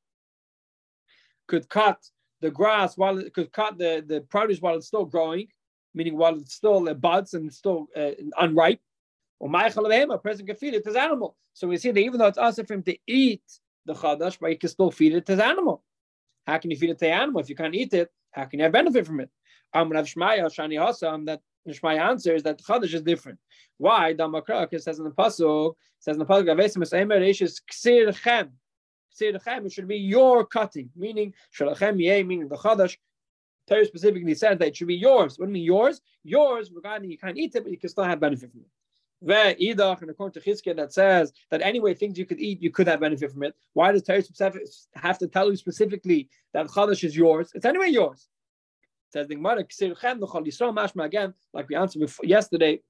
could 1.46 1.68
cut 1.68 1.98
the 2.40 2.50
grass 2.50 2.96
while 2.96 3.18
it 3.18 3.32
could 3.34 3.52
cut 3.52 3.78
the, 3.78 4.04
the 4.06 4.20
produce 4.22 4.60
while 4.60 4.76
it's 4.76 4.86
still 4.86 5.04
growing, 5.04 5.46
meaning 5.94 6.16
while 6.16 6.36
it's 6.36 6.54
still 6.54 6.88
uh, 6.88 6.94
buds 6.94 7.34
and 7.34 7.52
still 7.52 7.88
uh, 7.96 8.10
unripe. 8.38 8.80
A 9.40 10.18
person 10.18 10.46
can 10.46 10.56
feed 10.56 10.74
it 10.74 10.84
to 10.84 10.90
his 10.90 10.96
animal. 10.96 11.36
So 11.52 11.68
we 11.68 11.76
see 11.76 11.90
that 11.90 12.00
even 12.00 12.18
though 12.18 12.26
it's 12.26 12.38
also 12.38 12.64
for 12.64 12.74
him 12.74 12.82
to 12.84 12.96
eat 13.06 13.42
the 13.86 13.94
chadash, 13.94 14.38
but 14.40 14.50
he 14.50 14.56
can 14.56 14.68
still 14.68 14.90
feed 14.90 15.14
it 15.14 15.26
to 15.26 15.32
his 15.32 15.40
animal. 15.40 15.82
How 16.46 16.58
can 16.58 16.70
you 16.70 16.76
feed 16.76 16.90
it 16.90 16.98
to 16.98 17.06
the 17.06 17.10
animal 17.10 17.40
if 17.40 17.48
you 17.48 17.56
can't 17.56 17.74
eat 17.74 17.92
it? 17.94 18.10
How 18.32 18.44
can 18.44 18.58
you 18.58 18.64
have 18.64 18.72
benefit 18.72 19.06
from 19.06 19.20
it? 19.20 19.30
I'm 19.72 19.88
gonna 19.88 20.00
have 20.00 20.06
Shmaya 20.06 20.44
Shani 20.46 20.78
Hasam 20.78 21.26
that 21.26 21.40
Shmaya 21.68 22.00
answers 22.10 22.42
that 22.44 22.60
chadash 22.60 22.94
is 22.94 23.02
different. 23.02 23.38
Why? 23.78 24.14
Damakrak 24.14 24.68
it 24.72 24.82
says 24.82 24.98
in 24.98 25.04
the 25.04 25.10
pasuk 25.10 25.74
says 25.98 26.16
in 26.16 26.20
the 26.20 26.26
pasuk 26.26 27.60
Ksir 27.70 28.22
Chem. 28.22 28.52
Ksir 29.14 29.44
Chem 29.44 29.66
it 29.66 29.72
should 29.72 29.88
be 29.88 29.96
your 29.96 30.46
cutting, 30.46 30.90
meaning 30.96 31.34
Shalachem 31.58 32.00
Yeh, 32.00 32.22
meaning 32.22 32.48
the 32.48 32.56
chadash. 32.56 32.96
Torah 33.66 33.86
specifically 33.86 34.34
says 34.34 34.58
that 34.58 34.68
it 34.68 34.76
should 34.76 34.88
be 34.88 34.96
yours. 34.96 35.38
What 35.38 35.46
do 35.46 35.50
you 35.50 35.54
mean 35.54 35.64
yours? 35.64 36.00
Yours 36.22 36.70
regarding 36.70 37.10
you 37.10 37.16
can't 37.16 37.38
eat 37.38 37.54
it, 37.54 37.62
but 37.62 37.72
you 37.72 37.78
can 37.78 37.88
still 37.88 38.04
have 38.04 38.20
benefit 38.20 38.50
from 38.50 38.60
it. 38.60 38.66
And 39.26 40.10
according 40.10 40.40
to 40.40 40.40
Chizkiah, 40.40 40.76
that 40.76 40.92
says 40.92 41.32
that 41.50 41.62
anyway, 41.62 41.94
things 41.94 42.18
you 42.18 42.26
could 42.26 42.40
eat, 42.40 42.62
you 42.62 42.70
could 42.70 42.86
have 42.86 43.00
benefit 43.00 43.32
from 43.32 43.42
it. 43.44 43.54
Why 43.72 43.92
does 43.92 44.02
Torah 44.02 44.22
have 44.94 45.18
to 45.18 45.28
tell 45.28 45.50
you 45.50 45.56
specifically 45.56 46.28
that 46.52 46.66
Chadash 46.68 47.04
is 47.04 47.16
yours? 47.16 47.50
It's 47.54 47.64
anyway 47.64 47.88
yours. 47.88 48.28
It 49.08 49.12
says 49.12 49.28
the 49.28 49.36
mashma 49.36 51.04
again, 51.04 51.34
like 51.52 51.68
we 51.68 51.76
answered 51.76 52.00
before, 52.00 52.26
yesterday, 52.26 52.80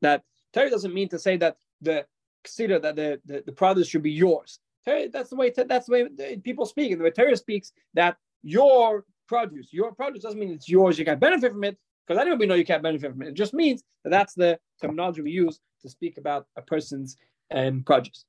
that 0.00 0.22
Torah 0.52 0.70
doesn't 0.70 0.94
mean 0.94 1.08
to 1.10 1.18
say 1.18 1.36
that 1.36 1.56
the 1.80 2.06
Ksira, 2.44 2.80
that 2.82 2.96
the, 2.96 3.20
the, 3.24 3.42
the 3.46 3.52
produce 3.52 3.88
should 3.88 4.02
be 4.02 4.12
yours. 4.12 4.58
that's 4.84 5.30
the 5.30 5.36
way 5.36 5.50
that's 5.50 5.86
the 5.86 5.92
way 5.92 6.36
people 6.38 6.66
speak. 6.66 6.92
And 6.92 7.00
the 7.00 7.04
way 7.04 7.10
Torah 7.10 7.36
speaks 7.36 7.72
that 7.94 8.16
your 8.42 9.04
produce, 9.26 9.72
your 9.72 9.92
produce 9.92 10.22
doesn't 10.22 10.40
mean 10.40 10.50
it's 10.50 10.68
yours, 10.68 10.98
you 10.98 11.04
can 11.04 11.18
benefit 11.18 11.52
from 11.52 11.64
it, 11.64 11.76
because 12.06 12.38
we 12.38 12.46
know 12.46 12.54
you 12.54 12.64
can't 12.64 12.82
benefit 12.82 13.12
from 13.12 13.22
it. 13.22 13.28
It 13.28 13.34
just 13.34 13.52
means 13.52 13.82
that 14.04 14.10
that's 14.10 14.34
the 14.34 14.58
terminology 14.80 15.22
we 15.22 15.30
use 15.30 15.60
to 15.82 15.88
speak 15.88 16.18
about 16.18 16.46
a 16.56 16.62
person's 16.62 17.16
um, 17.54 17.82
produce. 17.84 18.24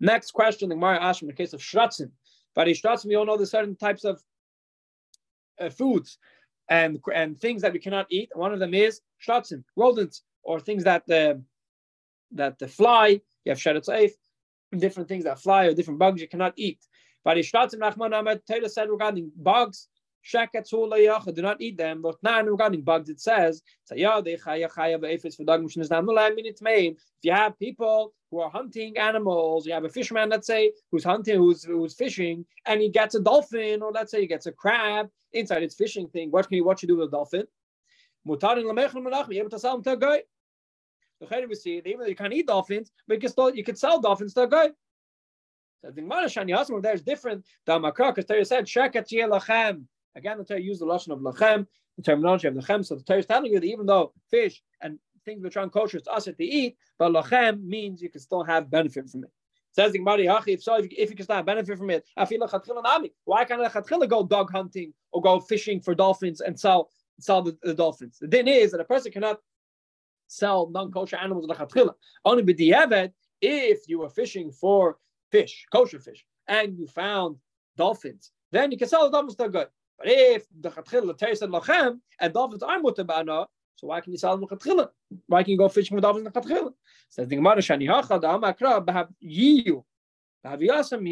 Next 0.00 0.32
question, 0.32 0.68
the 0.68 0.74
Gemara 0.74 1.02
asked 1.02 1.22
in 1.22 1.28
the 1.28 1.34
case 1.34 1.52
of 1.52 1.60
shratzim. 1.60 2.10
But 2.54 2.68
shratzim, 2.68 3.06
we 3.06 3.14
all 3.14 3.26
know 3.26 3.36
there's 3.36 3.50
certain 3.50 3.76
types 3.76 4.04
of 4.04 4.22
uh, 5.60 5.70
foods 5.70 6.18
and 6.68 6.98
and 7.14 7.38
things 7.38 7.62
that 7.62 7.72
we 7.72 7.78
cannot 7.78 8.06
eat. 8.10 8.30
One 8.34 8.52
of 8.52 8.58
them 8.58 8.74
is 8.74 9.00
shratzim, 9.26 9.64
rodents, 9.76 10.22
or 10.42 10.60
things 10.60 10.84
that 10.84 11.08
uh, 11.10 11.34
that 12.32 12.58
the 12.58 12.68
fly. 12.68 13.20
You 13.44 13.52
have 13.52 13.58
sheretz 13.58 14.10
different 14.76 15.08
things 15.08 15.24
that 15.24 15.40
fly 15.40 15.64
or 15.66 15.74
different 15.74 15.98
bugs 15.98 16.20
you 16.20 16.28
cannot 16.28 16.52
eat. 16.56 16.84
But 17.24 17.38
shratzim, 17.38 17.76
Nachman 17.76 18.14
Ahmed 18.14 18.44
Taylor 18.46 18.68
said 18.68 18.90
regarding 18.90 19.32
bugs, 19.36 19.88
do 20.30 21.42
not 21.42 21.60
eat 21.60 21.76
them. 21.76 22.02
But 22.02 22.16
now 22.22 22.42
regarding 22.42 22.82
bugs, 22.82 23.08
it 23.08 23.20
says, 23.20 23.62
if 23.90 23.98
you 27.22 27.32
have 27.32 27.58
people 27.58 28.14
who 28.30 28.40
are 28.40 28.50
hunting 28.50 28.98
animals, 28.98 29.66
you 29.66 29.72
have 29.72 29.84
a 29.84 29.88
fisherman, 29.88 30.28
let's 30.28 30.46
say, 30.46 30.72
who's 30.90 31.04
hunting, 31.04 31.36
who's 31.36 31.64
who's 31.64 31.94
fishing, 31.94 32.44
and 32.66 32.80
he 32.80 32.88
gets 32.88 33.14
a 33.14 33.20
dolphin, 33.20 33.82
or 33.82 33.90
let's 33.92 34.10
say 34.10 34.20
he 34.20 34.26
gets 34.26 34.46
a 34.46 34.52
crab 34.52 35.08
inside 35.32 35.62
his 35.62 35.74
fishing 35.74 36.08
thing. 36.08 36.30
What 36.30 36.48
can 36.48 36.56
you 36.56 36.64
what 36.64 36.82
you 36.82 36.88
do 36.88 36.96
with 36.98 37.08
a 37.08 37.10
dolphin? 37.10 37.46
We 38.24 38.36
see 41.54 41.82
even 41.84 42.00
though 42.00 42.06
you 42.06 42.14
can't 42.14 42.32
eat 42.32 42.46
dolphins, 42.46 42.92
but 43.06 43.14
you 43.14 43.20
can 43.20 43.30
still 43.30 43.54
you 43.54 43.64
can 43.64 43.76
sell 43.76 44.00
dolphins 44.00 44.34
to 44.34 44.42
a 44.42 44.48
guy. 44.48 44.68
So 45.80 45.90
the 45.90 46.02
Gemara 46.02 46.24
Shani 46.24 46.82
there 46.82 46.94
is 46.94 47.02
different. 47.02 47.44
Makar, 47.66 48.12
because 48.12 48.26
Torah 48.26 48.44
said, 48.44 48.66
"Sheket 48.66 49.10
lachem." 49.10 49.86
Again, 50.16 50.38
the 50.38 50.44
Torah 50.44 50.60
used 50.60 50.80
the 50.80 50.86
lashon 50.86 51.10
of 51.10 51.20
lachem, 51.20 51.66
the 51.96 52.02
terminology 52.02 52.48
of 52.48 52.54
lachem. 52.54 52.84
So 52.84 52.96
the 52.96 53.02
Torah 53.02 53.20
is 53.20 53.26
telling 53.26 53.52
you 53.52 53.60
that 53.60 53.66
even 53.66 53.86
though 53.86 54.12
fish 54.30 54.62
and 54.80 54.98
things 55.24 55.42
which 55.42 55.56
are 55.56 55.68
kosher, 55.68 55.98
it's 55.98 56.08
us 56.08 56.24
to 56.24 56.34
eat, 56.44 56.76
but 56.98 57.12
lachem 57.12 57.62
means 57.62 58.02
you 58.02 58.10
can 58.10 58.20
still 58.20 58.44
have 58.44 58.70
benefit 58.70 59.08
from 59.08 59.24
it. 59.24 59.30
Says 59.72 59.92
the 59.92 59.98
Gemara, 59.98 60.42
if 60.46 60.62
so, 60.62 60.76
if, 60.76 60.86
if 60.90 61.10
you 61.10 61.16
can 61.16 61.24
start 61.24 61.46
benefit 61.46 61.78
from 61.78 61.90
it, 61.90 62.04
Why 62.16 63.44
can't 63.44 63.62
I 63.62 64.06
go 64.06 64.26
dog 64.26 64.50
hunting 64.50 64.92
or 65.12 65.22
go 65.22 65.38
fishing 65.40 65.80
for 65.80 65.94
dolphins 65.94 66.40
and 66.40 66.58
sell 66.58 66.90
sell 67.20 67.42
the, 67.42 67.56
the 67.62 67.74
dolphins? 67.74 68.18
The 68.20 68.28
thing 68.28 68.48
is 68.48 68.72
that 68.72 68.80
a 68.80 68.84
person 68.84 69.12
cannot 69.12 69.38
sell 70.26 70.68
non-kosher 70.70 71.16
animals 71.16 71.46
lechatchila. 71.46 71.92
Only 72.24 72.42
with 72.42 72.58
b'diavad 72.58 73.12
if 73.40 73.88
you 73.88 74.00
were 74.00 74.08
fishing 74.08 74.50
for 74.50 74.98
fish, 75.30 75.66
kosher 75.72 76.00
fish, 76.00 76.24
and 76.48 76.76
you 76.76 76.86
found 76.86 77.36
dolphins, 77.76 78.32
then 78.50 78.72
you 78.72 78.78
can 78.78 78.88
sell 78.88 79.04
the 79.04 79.10
dolphins 79.10 79.36
to 79.36 79.48
good. 79.48 79.68
But 79.98 80.08
if 80.08 80.46
the 80.60 80.70
chatchila 80.70 81.18
teres 81.18 81.42
and 81.42 81.52
lachem 81.52 82.00
and 82.20 82.32
dolphins 82.32 82.62
are 82.62 82.80
mutabana, 82.80 83.46
so 83.76 83.88
why 83.88 84.00
can 84.00 84.12
you 84.12 84.18
sell 84.18 84.36
them 84.36 84.48
chatchila? 84.48 84.88
Why 85.26 85.42
can 85.42 85.52
you 85.52 85.58
go 85.58 85.68
fishing 85.68 85.94
with 85.94 86.02
dolphins 86.02 86.26
in 86.26 86.32
chatchila? 86.32 86.72
Says 87.10 87.28
the 87.28 87.36
Gemara 87.36 87.56
Shani 87.56 87.88
Hacha 87.88 88.18
the 88.20 88.28
Amakra 88.28 88.84
Bahav 88.84 89.08
Yiyu. 89.22 89.82
Baviyasam 90.44 91.02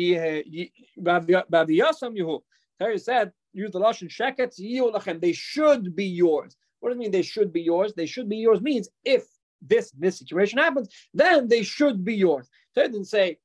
Baviyasam 1.00 2.16
Yehu. 2.16 2.40
Torah 2.78 2.98
said, 2.98 3.32
use 3.52 3.72
the 3.72 3.80
lashon 3.80 4.08
shekets 4.08 4.60
yiyu 4.60 4.92
lachem. 4.92 5.20
They 5.20 5.32
should 5.32 5.96
be 5.96 6.04
yours. 6.04 6.56
What 6.80 6.90
does 6.90 6.96
it 6.96 7.00
mean? 7.00 7.10
They 7.10 7.22
should 7.22 7.52
be 7.52 7.62
yours. 7.62 7.94
They 7.94 8.06
should 8.06 8.28
be 8.28 8.36
yours 8.36 8.60
means 8.60 8.88
if 9.04 9.24
this 9.62 9.90
this 9.92 10.18
situation 10.18 10.58
happens, 10.58 10.88
then 11.14 11.48
they 11.48 11.62
should 11.62 12.04
be 12.04 12.14
yours. 12.14 12.48
Torah 12.74 12.88
didn't 12.88 13.06
say 13.06 13.38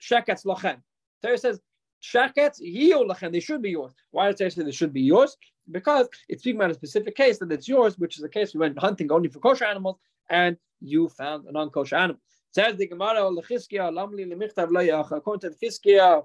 shekets 0.00 0.44
lachem. 0.44 0.78
Torah 1.22 1.38
says 1.38 1.60
shekets 2.02 2.60
yiyu 2.60 3.06
lachem. 3.08 3.32
They 3.32 3.40
should 3.40 3.62
be 3.62 3.70
yours. 3.70 3.92
Why 4.10 4.26
does 4.26 4.38
Torah 4.38 4.50
say 4.50 4.62
they 4.62 4.72
should 4.72 4.92
be 4.92 5.02
yours? 5.02 5.36
Because 5.70 6.08
it's 6.28 6.42
speaking 6.42 6.60
about 6.60 6.70
a 6.72 6.74
specific 6.74 7.14
case 7.16 7.38
that 7.38 7.52
it's 7.52 7.68
yours, 7.68 7.98
which 7.98 8.16
is 8.16 8.22
the 8.22 8.28
case 8.28 8.54
we 8.54 8.60
went 8.60 8.78
hunting 8.78 9.12
only 9.12 9.28
for 9.28 9.38
kosher 9.38 9.64
animals, 9.64 9.98
and 10.28 10.56
you 10.80 11.08
found 11.08 11.46
a 11.46 11.52
non-kosher 11.52 11.96
animal. 11.96 12.20
Says 12.52 12.76
the 12.76 12.88
Gemara, 12.88 13.20
Lechizkiya, 13.20 13.92
Lamli 13.92 14.26
lemichtav 14.26 14.70
loyach. 14.70 15.12
According 15.12 15.50
to 15.52 15.56
the 15.56 16.24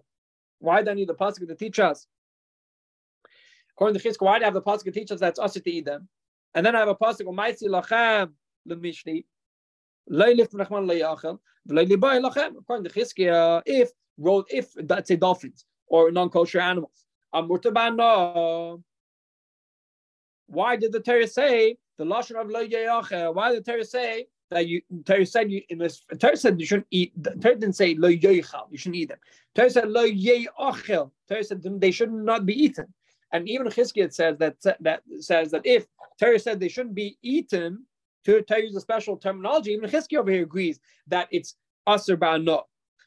why 0.60 0.82
do 0.82 0.89
I 0.91 0.94
need 0.96 1.10
the 1.10 1.13
pasuk 1.13 1.48
to 1.48 1.55
teach 1.55 1.79
us? 1.79 2.08
According 3.74 4.00
to 4.00 4.08
Chizkiya, 4.08 4.22
why 4.22 4.39
do 4.39 4.44
I 4.44 4.48
have 4.48 4.53
the 4.55 4.62
pasuk 4.62 4.86
to 4.86 4.91
teach 4.91 5.12
us 5.12 5.20
that's 5.20 5.38
us 5.38 5.53
to 5.53 5.70
eat 5.70 5.86
them? 5.86 6.08
And 6.55 6.65
then 6.65 6.75
I 6.75 6.79
have 6.79 6.88
a 6.88 6.96
pasuk, 6.96 7.25
lachem 7.27 8.32
lemishni, 8.67 9.25
loylif 10.10 10.51
rachman 10.53 10.89
loyachel, 10.89 11.39
v'loylibay 11.70 12.27
lachem. 12.27 12.58
According 12.58 12.86
to 12.86 13.00
Chizkiya, 13.00 13.62
if 13.65 13.91
road, 14.17 14.45
if 14.50 14.72
that's 14.75 15.10
a 15.12 15.17
dolphins 15.17 15.65
or 15.88 16.12
non-kosher 16.12 16.60
animals. 16.60 17.05
Why 20.48 20.75
did 20.75 20.91
the 20.91 21.00
Torah 21.00 21.27
say 21.27 21.77
the 21.98 22.05
lashon 22.05 22.39
of 22.39 22.50
lo 22.50 23.31
Why 23.31 23.51
did 23.51 23.65
the 23.65 23.72
Torah 23.72 23.86
say 23.86 24.27
that 24.51 24.67
you 24.67 24.81
Torah 25.05 25.25
said 25.25 25.51
you 25.51 25.62
in 25.69 25.79
this 25.79 26.05
Torah 26.19 26.38
said 26.38 26.60
you 26.60 26.65
shouldn't 26.65 26.88
eat. 26.91 27.12
The 27.22 27.31
Torah 27.31 27.55
didn't 27.55 27.75
say 27.75 27.95
lo 27.95 28.10
yoichal. 28.10 28.67
You 28.72 28.77
shouldn't 28.77 28.95
eat 28.98 29.10
them. 29.10 29.17
Torah 29.55 29.69
said 29.69 29.89
lo 29.89 30.05
yeachel. 30.05 31.12
Torah 31.27 31.43
said 31.43 31.62
they 31.63 31.91
should 31.91 32.13
not 32.13 32.45
be 32.45 32.53
eaten. 32.53 32.86
And 33.31 33.50
even 33.50 33.67
Chizkiah 33.67 34.13
says 34.13 34.38
that 34.38 34.55
that 34.81 35.01
says 35.19 35.51
that 35.51 35.65
if 35.65 35.88
Torah 36.19 36.39
said 36.39 36.60
they 36.60 36.69
shouldn't 36.69 36.95
be 36.95 37.17
eaten, 37.22 37.86
to, 38.25 38.41
to 38.41 38.63
use 38.63 38.75
a 38.75 38.81
special 38.81 39.17
terminology, 39.17 39.72
even 39.72 39.89
Chizkiah 39.89 40.19
over 40.19 40.31
here 40.31 40.43
agrees 40.43 40.79
that 41.07 41.27
it's 41.31 41.55
aser 41.88 42.17
ba'ano. 42.17 42.63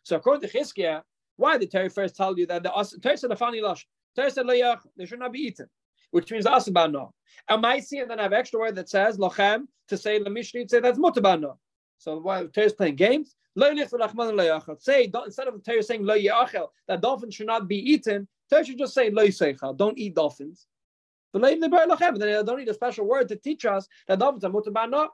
So 0.09 0.17
according 0.17 0.49
to 0.49 0.59
Chizkiah, 0.59 1.03
why 1.37 1.59
did 1.59 1.71
Torah 1.71 1.91
first 1.91 2.17
tell 2.17 2.39
you 2.39 2.47
that 2.47 2.63
the 2.63 2.71
Torah 3.03 3.17
said 3.17 3.31
the 3.31 3.37
funny 3.37 3.61
lush? 3.61 3.87
Torah 4.17 4.31
said 4.31 4.47
lo 4.47 4.77
they 4.97 5.05
should 5.07 5.19
not 5.19 5.33
be 5.33 5.41
eaten 5.41 5.69
which 6.11 6.31
means 6.31 6.47
asabano. 6.47 7.11
And 7.49 7.65
I 7.67 7.81
see, 7.81 7.99
and 7.99 8.11
then 8.11 8.19
I 8.19 8.23
have 8.23 8.33
extra 8.33 8.59
word 8.59 8.77
that 8.77 8.89
says 8.89 9.19
lochem 9.19 9.67
to 9.89 9.97
say 9.97 10.19
the 10.19 10.31
lemishni, 10.31 10.69
say 10.69 10.81
that's 10.81 10.99
mutabano. 10.99 11.59
So 11.99 12.19
why 12.19 12.47
is 12.57 12.73
playing 12.73 12.97
games, 12.97 13.35
say 13.59 13.75
instead 13.75 14.01
of 14.01 15.55
the 15.55 15.63
Torah 15.65 15.83
saying 15.83 16.05
lo 16.05 16.17
that 16.87 17.01
dolphins 17.01 17.35
should 17.35 17.47
not 17.47 17.69
be 17.69 17.77
eaten, 17.77 18.27
Torah 18.49 18.65
should 18.65 18.79
just 18.79 18.95
say 18.95 19.11
lo 19.11 19.27
don't 19.73 19.99
eat 19.99 20.15
dolphins. 20.15 20.67
But 21.33 21.43
then 21.43 21.61
they 21.61 21.69
don't 21.69 22.59
need 22.59 22.69
a 22.69 22.75
special 22.75 23.07
word 23.07 23.29
to 23.29 23.37
teach 23.37 23.67
us 23.67 23.87
that 24.07 24.19
dolphins 24.19 24.45
are 24.45 24.51
mutabano. 24.51 25.09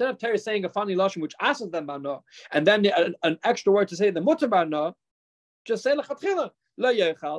Instead 0.00 0.14
of 0.14 0.18
Torah 0.18 0.38
saying 0.38 0.64
a 0.64 0.70
funny 0.70 0.94
lashon 0.94 1.20
which 1.20 1.34
asks 1.42 1.62
them 1.70 1.84
bano, 1.84 2.24
and 2.52 2.66
then 2.66 2.86
an, 2.86 3.14
an 3.22 3.38
extra 3.44 3.70
word 3.70 3.86
to 3.88 3.96
say 3.96 4.10
the 4.10 4.20
mutabano, 4.20 4.94
just 5.66 5.82
say 5.82 5.94
lechatchila 5.94 6.50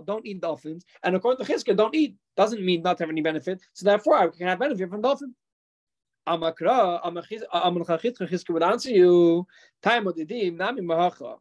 don't 0.06 0.28
eat 0.28 0.40
dolphins. 0.40 0.86
And 1.02 1.16
according 1.16 1.44
to 1.44 1.52
Chizkiah, 1.52 1.76
don't 1.76 1.96
eat. 1.96 2.16
Doesn't 2.38 2.64
mean 2.64 2.84
not 2.84 3.00
have 3.00 3.10
any 3.10 3.22
benefit. 3.22 3.60
So 3.74 3.86
therefore, 3.86 4.16
I 4.16 4.28
can 4.28 4.46
have 4.46 4.60
benefit 4.60 4.88
from 4.92 5.02
dolphins. 5.02 5.34
Amakra, 6.28 7.02
Chizkiah 7.04 8.50
would 8.52 8.62
answer 8.62 8.92
you, 8.92 9.48
time 9.82 10.06
of 10.06 10.16
the 10.16 10.24
dim, 10.24 10.58
nami 10.58 10.84
mahacha. 10.84 11.40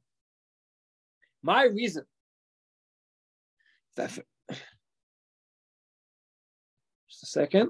My 1.43 1.65
reason. 1.65 2.05
Just 3.99 4.21
a 7.23 7.27
second. 7.27 7.69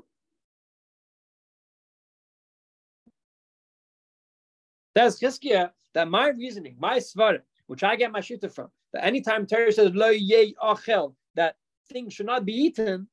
That's 4.94 5.20
Chizkiah 5.20 5.70
that 5.94 6.09
my 6.09 6.28
reasoning, 6.28 6.76
my 6.78 6.99
svarah, 6.99 7.40
which 7.66 7.82
I 7.82 7.97
get 7.97 8.12
my 8.12 8.20
shita 8.20 8.52
from, 8.52 8.68
that 8.92 9.04
anytime 9.04 9.47
Torah 9.47 9.73
says 9.73 9.92
lo 9.94 10.09
ye 10.09 10.54
achel, 10.62 11.14
that 11.35 11.56
things 11.88 12.14
should 12.14 12.26
not 12.26 12.44
be 12.44 12.52
eaten, 12.52 13.09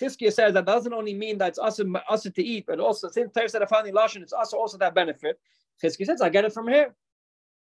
Chizkiah 0.00 0.32
says 0.32 0.52
that 0.54 0.66
doesn't 0.66 0.92
only 0.92 1.14
mean 1.14 1.38
that 1.38 1.48
it's 1.48 1.58
also, 1.58 1.84
also 2.08 2.28
to 2.30 2.42
eat, 2.42 2.66
but 2.66 2.80
also 2.80 3.08
since 3.08 3.32
Torah 3.32 3.48
said 3.48 3.66
funny 3.68 3.92
lashon, 3.92 4.22
it's 4.22 4.32
also 4.32 4.58
also 4.58 4.76
that 4.78 4.94
benefit. 4.94 5.38
Chizkiah 5.82 6.06
says, 6.06 6.20
I 6.20 6.28
get 6.28 6.44
it 6.44 6.52
from 6.52 6.68
here. 6.68 6.94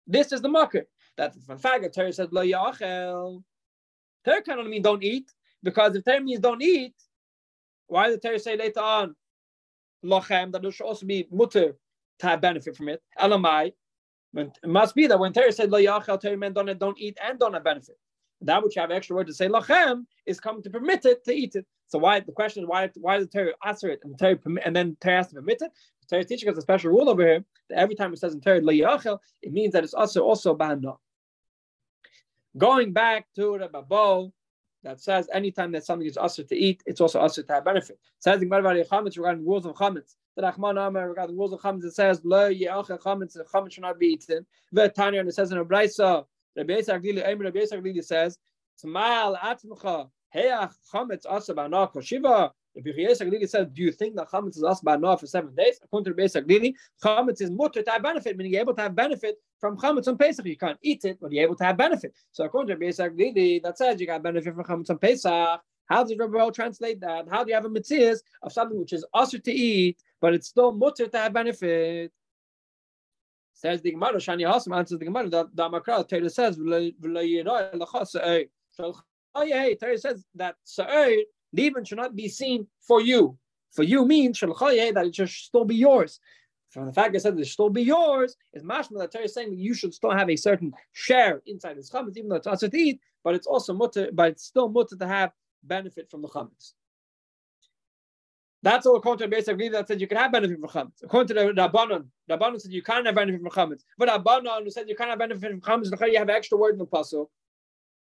This 0.06 0.32
is 0.32 0.40
the 0.40 0.48
market. 0.48 0.88
That 1.16 1.34
from 1.46 1.58
fact 1.58 1.94
Torah 1.94 2.12
says 2.12 2.28
lo 2.30 2.42
achel. 2.42 3.42
Torah 4.24 4.42
can 4.42 4.58
only 4.58 4.70
mean 4.70 4.82
don't 4.82 5.04
eat, 5.04 5.30
because 5.62 5.94
if 5.94 6.04
Torah 6.04 6.20
means 6.20 6.40
don't 6.40 6.62
eat, 6.62 6.94
why 7.86 8.08
did 8.08 8.22
Torah 8.22 8.38
say 8.38 8.56
later 8.56 8.80
on 8.80 9.14
lochem 10.04 10.52
that 10.52 10.62
there 10.62 10.70
should 10.70 10.86
also 10.86 11.06
be 11.06 11.26
mutter 11.30 11.76
to 12.20 12.37
benefit 12.37 12.76
from 12.76 12.88
it? 12.88 13.02
Elamai, 13.20 13.73
it 14.35 14.52
must 14.64 14.94
be 14.94 15.06
that 15.06 15.18
when 15.18 15.32
Torah 15.32 15.52
said 15.52 15.70
lo 15.70 15.80
yachal, 15.80 16.20
Torah 16.20 16.37
meant 16.37 16.54
don't, 16.54 16.78
don't 16.78 16.99
eat 16.99 17.18
and 17.23 17.38
don't 17.38 17.54
have 17.54 17.64
benefit. 17.64 17.96
That 18.42 18.62
which 18.62 18.76
you 18.76 18.82
have 18.82 18.90
extra 18.90 19.16
word 19.16 19.28
to 19.28 19.35
say 19.35 19.49
lachem 19.49 20.04
is 20.26 20.40
coming 20.40 20.62
to 20.62 20.70
permit 20.70 21.04
it 21.06 21.25
to 21.25 21.32
eat 21.32 21.54
it. 21.54 21.66
So 21.87 21.99
why 21.99 22.20
the 22.20 22.32
question 22.32 22.64
is 22.64 22.68
why 22.68 22.90
why 22.96 23.18
does 23.18 23.28
Torah 23.28 23.52
answer 23.64 23.88
it 23.88 24.00
and 24.04 24.18
Torah 24.18 24.37
permit, 24.37 24.64
and 24.66 24.76
then 24.76 24.96
Torah 25.00 25.16
has 25.16 25.28
to 25.28 25.37
permit 25.37 25.58
it? 25.62 25.70
Torah 26.08 26.25
teaching 26.25 26.49
us 26.49 26.58
a 26.58 26.62
special 26.62 26.90
rule 26.90 27.08
over 27.08 27.23
here 27.23 27.44
that 27.70 27.78
every 27.78 27.94
time 27.94 28.12
it 28.12 28.18
says 28.18 28.35
in 28.35 28.40
Torah 28.40 28.58
it 28.58 29.52
means 29.52 29.73
that 29.73 29.85
it's 29.85 29.94
also 29.94 30.23
also 30.23 30.54
ba'ana. 30.54 30.96
Going 32.56 32.92
back 32.92 33.26
to 33.37 33.58
the 33.58 33.68
Babo, 33.68 34.32
that 34.87 35.00
says 35.00 35.28
anytime 35.32 35.73
that 35.73 35.85
something 35.85 36.06
is 36.06 36.16
usher 36.16 36.44
to 36.44 36.56
eat, 36.56 36.82
it's 36.87 37.00
also 37.00 37.20
usher 37.20 37.42
to 37.42 37.52
have 37.52 37.64
benefit. 37.64 37.99
It 38.18 38.23
says 38.23 38.40
chametz 38.40 39.16
regarding 39.16 39.44
rules 39.44 39.66
of 39.66 39.75
chametz. 39.75 40.14
The 40.36 40.42
Rahman 40.42 40.76
Amar 40.76 41.08
regarding 41.08 41.34
the 41.34 41.38
rules 41.40 41.54
of 41.54 41.60
chametz, 41.60 41.84
it 41.84 41.94
says 41.94 42.20
lo 42.22 42.48
ye'acha 42.48 43.00
chametz, 43.00 43.38
chametz 43.50 43.72
should 43.72 43.82
not 43.82 43.98
be 43.98 44.08
eaten. 44.08 44.44
Tanya, 44.94 45.20
and 45.20 45.28
it 45.30 45.32
says 45.32 45.50
in 45.50 45.56
a 45.56 45.64
brayso, 45.64 46.26
Rabbi 46.54 46.74
Yisrael 46.74 47.02
Glili, 47.02 47.22
Rabbi 47.24 47.58
Yisrael 47.58 47.82
Glili 47.82 48.04
says, 48.04 48.38
Tmal 48.84 49.38
atmcha 49.40 50.10
heach 50.34 50.74
chametz 50.92 51.24
asa 51.26 51.54
ba'na 51.54 51.90
koshiva. 51.90 52.50
Rabbi 52.76 53.46
says, 53.46 53.68
do 53.72 53.82
you 53.82 53.92
think 53.92 54.16
that 54.16 54.28
chametz 54.28 54.58
is 54.58 54.62
asa 54.62 54.84
ba'na 54.84 55.18
for 55.18 55.26
seven 55.26 55.54
days? 55.54 55.80
According 55.82 56.12
to 56.12 56.22
Rabbi 56.22 56.24
Yisrael 56.24 56.74
chametz 57.02 57.40
is 57.40 57.50
mutter 57.50 57.82
to 57.82 57.90
have 57.90 58.02
benefit, 58.02 58.36
meaning 58.36 58.52
you're 58.52 58.60
able 58.60 58.74
to 58.74 58.82
have 58.82 58.94
benefit 58.94 59.36
from 59.58 59.78
chametz 59.78 60.06
on 60.06 60.18
Pesach. 60.18 60.44
You 60.44 60.58
can't 60.58 60.78
eat 60.82 61.06
it, 61.06 61.16
but 61.18 61.32
you're 61.32 61.44
able 61.44 61.56
to 61.56 61.64
have 61.64 61.78
benefit. 61.78 62.12
So 62.32 62.44
according 62.44 62.68
to 62.68 62.74
Rabbi 62.74 62.92
Yisrael 62.92 63.62
that 63.62 63.78
says 63.78 63.98
you 63.98 64.06
got 64.06 64.22
benefit 64.22 64.54
from 64.54 64.64
chametz 64.64 64.90
on 64.90 64.98
Pesach. 64.98 65.62
How 65.86 66.02
does 66.02 66.16
Rabbi 66.18 66.50
translate 66.50 67.00
that? 67.00 67.28
How 67.30 67.44
do 67.44 67.50
you 67.50 67.54
have 67.54 67.64
a 67.64 67.70
mitzvah 67.70 68.16
of 68.42 68.52
something 68.52 68.78
which 68.78 68.92
is 68.92 69.04
also 69.14 69.38
to 69.38 69.52
eat, 69.52 70.02
but 70.20 70.34
it's 70.34 70.48
still 70.48 70.72
mutter 70.72 71.06
to 71.06 71.18
have 71.18 71.32
benefit? 71.32 72.12
Says 73.54 73.80
the 73.80 73.92
Gemara, 73.92 74.16
Shani 74.16 74.42
Hasim 74.42 74.76
answers 74.76 74.98
the 74.98 75.04
Gemara, 75.04 75.28
the 75.28 75.46
Makra, 75.56 76.06
Torah 76.06 76.28
says, 76.28 76.56
Torah 79.80 79.98
says 79.98 80.24
that 80.34 80.56
Sa'ir, 80.64 81.22
even 81.56 81.84
should 81.84 81.98
not 81.98 82.14
be 82.14 82.28
seen 82.28 82.66
for 82.80 83.00
you. 83.00 83.38
For 83.72 83.82
you 83.82 84.04
means 84.04 84.40
that 84.40 85.04
it 85.06 85.14
should 85.14 85.30
still 85.30 85.64
be 85.64 85.76
yours. 85.76 86.20
From 86.68 86.86
the 86.86 86.92
fact 86.92 87.12
that 87.12 87.18
it 87.18 87.20
says 87.22 87.34
it 87.34 87.44
should 87.44 87.52
still 87.52 87.70
be 87.70 87.82
yours, 87.82 88.36
is 88.52 88.62
mashma 88.62 88.98
that 88.98 89.12
Torah 89.12 89.24
is 89.24 89.32
saying 89.32 89.50
that 89.50 89.58
you 89.58 89.72
should 89.72 89.94
still 89.94 90.10
have 90.10 90.28
a 90.28 90.36
certain 90.36 90.74
share 90.92 91.40
inside 91.46 91.78
this 91.78 91.90
chametz, 91.90 92.16
even 92.16 92.28
though 92.28 92.36
it's 92.36 92.46
also 92.46 92.68
to 92.68 92.78
eat, 92.78 93.00
but 93.24 93.34
it's 93.34 93.46
also 93.46 93.72
mutter, 93.72 94.10
but 94.12 94.32
it's 94.32 94.44
still 94.44 94.68
mutter 94.68 94.96
to 94.96 95.06
have 95.06 95.32
benefit 95.66 96.11
from 96.11 96.23
the 96.23 96.28
chametz. 96.28 96.73
That's 98.62 98.87
all 98.87 98.96
according 98.96 99.18
to 99.18 99.25
the 99.25 99.37
basic 99.37 99.73
that 99.73 99.87
said 99.87 100.00
you 100.00 100.06
can 100.06 100.16
have 100.16 100.32
benefit 100.32 100.58
from 100.58 100.68
chametz. 100.68 101.02
According 101.02 101.28
to 101.28 101.35
the 101.35 101.40
Rabbanon, 101.52 102.06
Rabbanon 102.30 102.61
said 102.61 102.73
you 102.73 102.82
can't 102.82 103.06
have 103.06 103.14
benefit 103.14 103.40
from 103.40 103.50
chametz. 103.50 103.82
But 103.99 104.08
Rabbanon 104.08 104.64
who 104.64 104.70
said 104.70 104.88
you 104.88 104.96
can't 104.96 105.11
have 105.11 105.18
benefit 105.18 105.50
from 105.50 105.61
chametz, 105.61 106.12
you 106.12 106.18
have 106.18 106.30
extra 106.30 106.58
word 106.58 106.73
in 106.73 106.78
the 106.78 106.87
pasuk. 106.87 107.28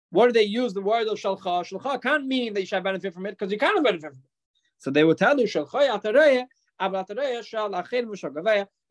What 0.10 0.28
do 0.28 0.32
they 0.32 0.44
use 0.44 0.74
the 0.74 0.82
word 0.82 1.08
of 1.08 1.18
shalcha? 1.18 1.68
Shalcha 1.70 2.02
can't 2.02 2.26
mean 2.26 2.54
that 2.54 2.62
you 2.62 2.66
should 2.68 2.84
benefit 2.84 3.14
from 3.14 3.26
it 3.26 3.32
because 3.32 3.52
you 3.52 3.58
can't 3.58 3.84
benefit 3.84 4.10
from 4.12 4.20
it. 4.20 4.30
So 4.78 4.92
they 4.92 5.04
will 5.04 5.16
tell 5.16 5.40
you 5.40 5.46
shalcha 5.46 6.00
atareye, 6.00 6.46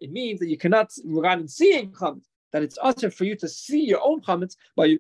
it 0.01 0.11
means 0.11 0.41
that 0.41 0.49
you 0.49 0.57
cannot, 0.57 0.91
regarding 1.05 1.49
seeing 1.49 1.93
chametz, 1.93 2.25
that 2.53 2.63
it's 2.63 2.79
usher 2.81 3.11
for 3.11 3.25
you 3.25 3.37
to 3.37 3.49
see 3.49 3.85
your 3.85 4.01
own 4.03 4.23
chametz, 4.23 4.57
but 4.75 4.89
you, 4.89 4.99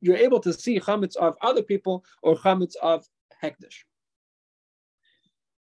you're 0.00 0.16
able 0.16 0.40
to 0.40 0.52
see 0.52 0.78
chametz 0.78 1.16
of 1.16 1.36
other 1.40 1.62
people 1.62 2.04
or 2.22 2.36
chametz 2.36 2.76
of 2.82 3.06
hekdesh. 3.42 3.84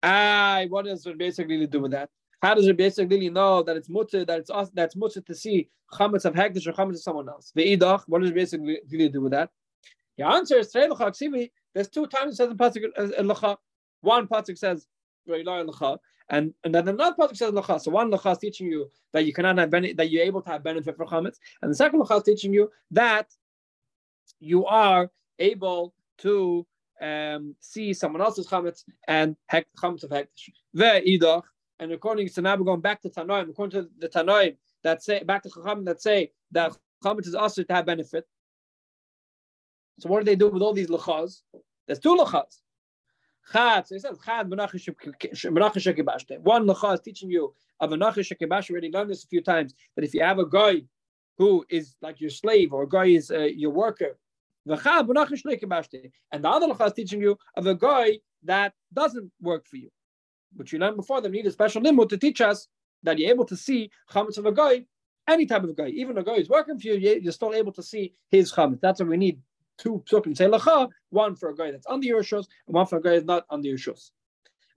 Ah, 0.04 0.64
what 0.70 0.86
does 0.86 1.08
basically 1.18 1.66
do 1.68 1.82
with 1.82 1.92
that? 1.92 2.10
How 2.42 2.54
does 2.54 2.68
it 2.68 2.78
basically 2.78 3.30
know 3.30 3.64
that 3.64 3.76
it's 3.76 3.90
mutter 3.90 4.24
that 4.26 4.40
it's 4.40 4.52
us 4.52 4.70
that's 4.74 4.96
mutter 4.96 5.22
to 5.22 5.34
see 5.34 5.70
chametz 5.92 6.26
of 6.26 6.34
hekdesh 6.34 6.68
or 6.68 6.74
chametz 6.74 6.96
of 6.96 7.02
someone 7.02 7.30
else? 7.30 7.52
The 7.56 7.76
idach, 7.76 8.04
what 8.08 8.22
does 8.22 8.32
it 8.32 8.36
basically 8.36 9.10
do 9.10 9.22
with 9.22 9.32
that? 9.32 9.50
The 10.18 10.26
answer 10.26 10.60
is 10.60 10.72
there's 10.72 11.90
two 11.90 12.08
times 12.08 12.34
it 12.34 12.36
says 12.38 12.52
in 12.52 12.58
pasuk 12.58 12.84
uh, 12.98 13.56
One 14.02 14.28
pasuk 14.28 14.58
says 14.58 14.88
and 16.30 16.54
and 16.64 16.76
then 16.76 16.88
another 16.88 17.16
pasuk 17.18 17.36
says 17.36 17.52
lacha. 17.52 17.82
So 17.82 17.92
one 17.92 18.12
lacha 18.12 18.32
is 18.34 18.38
teaching 18.38 18.68
you 18.68 18.90
that 19.12 19.26
you 19.26 19.34
cannot 19.34 19.58
have 19.58 19.70
benefit, 19.70 19.98
that 19.98 20.10
you're 20.10 20.24
able 20.24 20.42
to 20.42 20.50
have 20.50 20.64
benefit 20.64 20.96
from 20.96 21.08
chametz, 21.08 21.38
and 21.62 21.72
the 21.72 21.76
second 21.76 22.00
lacha 22.00 22.18
is 22.18 22.24
teaching 22.24 22.54
you 22.54 22.72
that 22.92 23.34
you 24.40 24.66
are 24.66 25.10
able 25.40 25.94
to 26.20 26.66
um, 27.02 27.56
see 27.60 27.94
someone 27.94 28.22
else's 28.22 28.48
chametz 28.48 28.84
and 29.08 29.36
hek, 29.48 29.68
chametz 29.78 30.04
of 30.04 30.12
hektish. 30.12 30.50
Ve'idach, 30.76 31.44
and 31.80 31.92
according 31.92 32.30
to 32.30 32.42
now 32.42 32.56
we're 32.56 32.64
going 32.64 32.82
back 32.82 33.02
to 33.02 33.10
Tanoim, 33.10 33.50
according 33.50 33.82
to 33.84 33.90
the 34.00 34.10
Tanoim 34.10 34.56
that 34.84 35.04
say 35.04 35.24
back 35.24 35.44
to 35.44 35.50
Chacham 35.50 35.86
that 35.86 36.02
say 36.02 36.32
that 36.52 36.72
chametz 37.04 37.28
is 37.28 37.36
also 37.36 37.64
to 37.64 37.74
have 37.74 37.86
benefit. 37.86 38.26
So 40.00 40.10
what 40.10 40.20
do 40.20 40.26
they 40.26 40.36
do 40.36 40.50
with 40.50 40.62
all 40.62 40.74
these 40.74 40.90
lachas? 40.90 41.42
There's 41.88 42.00
two 42.00 42.16
lachas. 42.16 42.60
Chad, 43.52 43.88
so 43.88 43.96
he 43.96 44.00
says 44.00 44.18
Chad 44.26 44.50
menachas 44.50 46.42
One 46.42 46.68
lacha 46.68 46.94
is 46.96 47.00
teaching 47.02 47.30
you 47.30 47.54
of 47.80 47.92
a 47.92 47.96
nachas 47.96 48.32
shekibash. 48.32 48.70
Already 48.72 48.92
learned 48.92 49.12
this 49.12 49.24
a 49.24 49.28
few 49.28 49.42
times 49.42 49.74
that 49.96 50.04
if 50.04 50.14
you 50.14 50.24
have 50.24 50.40
a 50.40 50.48
guy 50.48 50.82
who 51.38 51.66
is 51.70 51.96
like 52.02 52.20
your 52.22 52.30
slave 52.30 52.74
or 52.74 52.84
a 52.84 52.90
guy 52.90 53.06
is 53.06 53.30
uh, 53.30 53.40
your 53.40 53.72
worker 53.72 54.18
and 54.68 54.80
the 54.80 54.90
other 54.90 55.14
lacha 56.68 56.88
is 56.88 56.94
teaching 56.94 57.22
you 57.22 57.38
of 57.56 57.68
a 57.68 57.76
guy 57.76 58.20
that 58.44 58.74
doesn't 58.94 59.32
work 59.42 59.68
for 59.68 59.78
you. 59.78 59.90
Which 60.56 60.74
you 60.74 60.80
learned 60.80 60.98
before, 60.98 61.22
they 61.22 61.30
need 61.30 61.46
a 61.46 61.52
special 61.52 61.82
limud 61.82 62.10
to 62.10 62.18
teach 62.18 62.42
us 62.42 62.68
that 63.04 63.20
you're 63.20 63.30
able 63.30 63.46
to 63.46 63.56
see 63.56 63.92
chametz 64.12 64.38
of 64.38 64.46
a 64.46 64.52
guy, 64.52 64.86
any 65.28 65.46
type 65.46 65.64
of 65.64 65.76
guy, 65.76 65.88
even 65.90 66.18
a 66.18 66.24
guy 66.24 66.36
who's 66.38 66.50
working 66.50 66.80
for 66.80 66.88
you, 66.88 67.20
you're 67.22 67.32
still 67.32 67.54
able 67.54 67.72
to 67.74 67.84
see 67.84 68.14
his 68.32 68.52
chametz. 68.52 68.82
That's 68.82 69.00
what 69.00 69.10
we 69.10 69.18
need 69.18 69.40
two 69.78 70.02
psukim 70.10 70.36
say 70.36 70.46
lacha, 70.46 70.90
one 71.10 71.36
for 71.36 71.50
a 71.50 71.56
guy 71.56 71.70
that's 71.72 71.86
under 71.88 72.08
your 72.08 72.24
shus, 72.24 72.46
and 72.68 72.76
one 72.76 72.86
for 72.86 72.98
a 72.98 73.02
guy 73.02 73.12
that's 73.12 73.26
not 73.26 73.46
under 73.50 73.68
your 73.68 73.78
shus. 73.78 74.12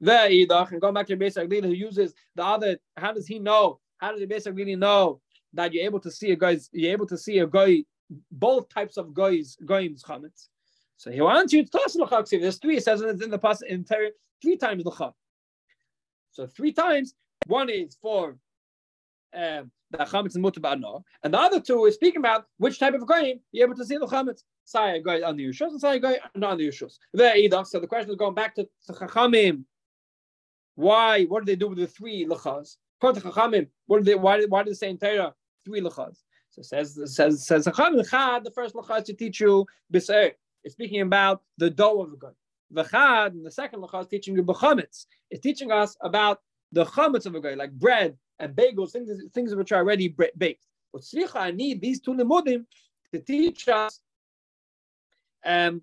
And 0.01 0.81
going 0.81 0.95
back 0.95 1.07
to 1.07 1.13
your 1.13 1.19
basic 1.19 1.49
leader 1.49 1.69
who 1.69 1.75
uses 1.75 2.15
the 2.35 2.45
other, 2.45 2.79
how 2.97 3.13
does 3.13 3.27
he 3.27 3.39
know? 3.39 3.81
How 3.99 4.11
does 4.13 4.21
he 4.21 4.27
basically 4.27 4.77
know 4.77 5.21
that 5.55 5.73
you're 5.73 5.85
able 5.85 6.01
to 6.01 6.11
see 6.11 6.33
a 6.33 6.37
guy's, 6.37 6.69
you're 6.73 6.93
able 6.93 7.07
to 7.07 7.17
see 7.17 7.39
a 7.39 7.47
guy 7.47 7.85
both 8.31 8.69
types 8.69 8.97
of 8.97 9.15
guys 9.15 9.57
goyim's 9.65 10.03
chametz. 10.03 10.49
So 10.97 11.11
he 11.11 11.21
wants 11.21 11.53
you 11.53 11.65
to 11.65 11.71
toss 11.71 11.95
l'chak. 11.97 12.29
There's 12.31 12.59
three. 12.59 12.77
It 12.79 12.85
says 12.85 13.03
in 13.03 13.31
the 13.31 13.39
past 13.39 13.63
entire 13.63 14.11
three 14.43 14.57
times 14.57 14.85
l'chak. 14.85 15.13
So 16.33 16.47
three 16.47 16.73
times. 16.73 17.15
One 17.47 17.71
is 17.71 17.97
for 18.03 18.37
um, 19.33 19.71
the 19.91 19.99
chametz 19.99 20.35
and 20.35 20.45
mutar 20.45 21.03
and 21.23 21.35
the 21.35 21.39
other 21.39 21.61
two 21.61 21.85
is 21.87 21.95
speaking 21.95 22.19
about 22.19 22.47
which 22.59 22.79
type 22.79 22.95
of 22.95 23.07
goyim 23.07 23.41
you're 23.53 23.67
able 23.67 23.77
to 23.77 23.85
see 23.85 23.97
the 23.97 24.07
chametz. 24.07 24.43
Say 24.65 24.99
a 24.99 25.03
guy 25.03 25.23
on 25.23 25.37
the 25.37 25.47
yushus 25.47 25.69
and 25.69 25.81
say 25.81 25.97
a 25.97 26.01
guy 26.01 26.19
not 26.35 26.53
on 26.53 26.59
the 26.59 26.69
yushus. 26.69 26.99
So 27.67 27.81
the 27.81 27.87
question 27.87 28.11
is 28.11 28.17
going 28.17 28.35
back 28.35 28.55
to, 28.57 28.69
to 28.87 28.93
chachamim. 28.93 29.65
Why? 30.75 31.25
What 31.25 31.45
do 31.45 31.53
they 31.53 31.57
do 31.57 31.69
with 31.69 31.79
the 31.79 31.87
three 31.87 32.27
lachas? 32.27 32.77
According 32.99 33.23
to 33.23 33.29
chachamim, 33.29 33.69
what 33.87 33.99
do 33.99 34.05
they? 34.05 34.15
Why? 34.15 34.45
Why 34.45 34.63
do 34.63 34.71
they 34.71 34.75
say 34.75 34.91
in 34.91 34.99
Torah 34.99 35.35
three 35.65 35.81
lachas? 35.81 36.19
So 36.63 36.77
says 36.77 37.15
says 37.15 37.47
says 37.47 37.65
the 37.65 38.53
first 38.55 38.75
lacha 38.75 39.05
to 39.05 39.15
teach 39.15 39.41
you 39.41 39.67
biser. 39.91 40.33
It's 40.65 40.75
speaking 40.75 41.03
about 41.03 41.43
the 41.57 41.71
dough 41.71 42.03
of 42.03 42.11
the 42.11 42.17
gun. 42.17 42.33
V'chad, 42.75 43.29
and 43.29 43.47
the 43.47 43.51
second 43.51 43.81
lacha 43.81 44.01
is 44.03 44.09
teaching 44.09 44.35
you 44.35 44.43
b'chametz. 44.43 45.07
It's 45.31 45.41
teaching 45.41 45.71
us 45.71 45.97
about 46.01 46.41
the 46.73 46.85
chametz 46.85 47.27
of 47.27 47.35
a 47.35 47.41
guy, 47.41 47.55
like 47.55 47.73
bread 47.73 48.17
and 48.39 48.55
bagels, 48.55 48.91
things 48.91 49.11
things 49.33 49.55
which 49.55 49.73
are 49.73 49.77
already 49.77 50.09
baked. 50.09 50.67
But 50.93 51.03
tzricha, 51.03 51.37
I 51.37 51.51
need 51.53 51.81
these 51.81 52.01
two 52.01 52.15
limudim 52.15 52.65
to 53.13 53.21
teach 53.21 53.69
us. 53.69 54.01
Um, 55.45 55.83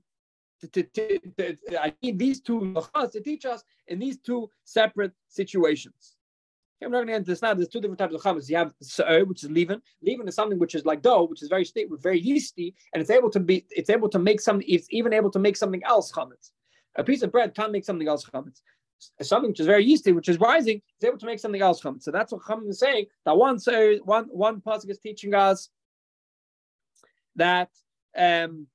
to, 0.73 0.83
to, 0.83 1.19
to, 1.37 1.57
I 1.79 1.93
need 2.01 2.17
these 2.19 2.41
two 2.41 2.59
lachas 2.59 3.11
to 3.11 3.21
teach 3.21 3.45
us 3.45 3.63
in 3.87 3.99
these 3.99 4.17
two 4.17 4.49
separate 4.63 5.13
situations. 5.29 6.14
I'm 6.85 6.91
not 6.91 6.99
going 6.99 7.07
to 7.07 7.15
into 7.15 7.31
this 7.31 7.41
now. 7.41 7.53
There's 7.53 7.67
two 7.67 7.81
different 7.81 7.97
types 7.97 8.13
of 8.13 8.21
chametz. 8.21 8.47
You 8.47 8.57
have 8.57 8.71
sa'ir, 8.81 9.25
which 9.25 9.43
is 9.43 9.49
leaven. 9.49 9.81
Leaven 10.03 10.27
is 10.27 10.35
something 10.35 10.59
which 10.59 10.75
is 10.75 10.85
like 10.85 11.01
dough, 11.01 11.23
which 11.23 11.41
is 11.41 11.49
very 11.49 11.65
sta- 11.65 11.87
very 11.99 12.19
yeasty, 12.19 12.75
and 12.93 13.01
it's 13.01 13.09
able 13.09 13.29
to 13.31 13.39
be, 13.39 13.65
it's 13.71 13.89
able 13.89 14.07
to 14.09 14.19
make 14.19 14.39
something. 14.39 14.65
It's 14.69 14.87
even 14.91 15.11
able 15.11 15.31
to 15.31 15.39
make 15.39 15.57
something 15.57 15.83
else 15.83 16.11
chametz. 16.11 16.51
A 16.95 17.03
piece 17.03 17.23
of 17.23 17.31
bread 17.31 17.55
can't 17.55 17.71
make 17.71 17.85
something 17.85 18.07
else 18.07 18.23
chametz. 18.25 18.61
Something 19.21 19.49
which 19.49 19.59
is 19.59 19.65
very 19.65 19.83
yeasty, 19.83 20.11
which 20.11 20.29
is 20.29 20.39
rising, 20.39 20.81
is 21.01 21.07
able 21.07 21.17
to 21.17 21.25
make 21.25 21.39
something 21.39 21.61
else 21.61 21.81
chametz. 21.81 22.03
So 22.03 22.11
that's 22.11 22.31
what 22.31 22.41
chametz 22.43 22.69
is 22.69 22.79
saying. 22.79 23.07
That 23.25 23.35
one 23.35 23.59
sa'ir, 23.59 23.97
one 24.03 24.25
one 24.25 24.61
pasuk 24.61 24.89
is 24.89 24.99
teaching 24.99 25.33
us 25.33 25.69
that 27.35 27.69
um, 28.15 28.67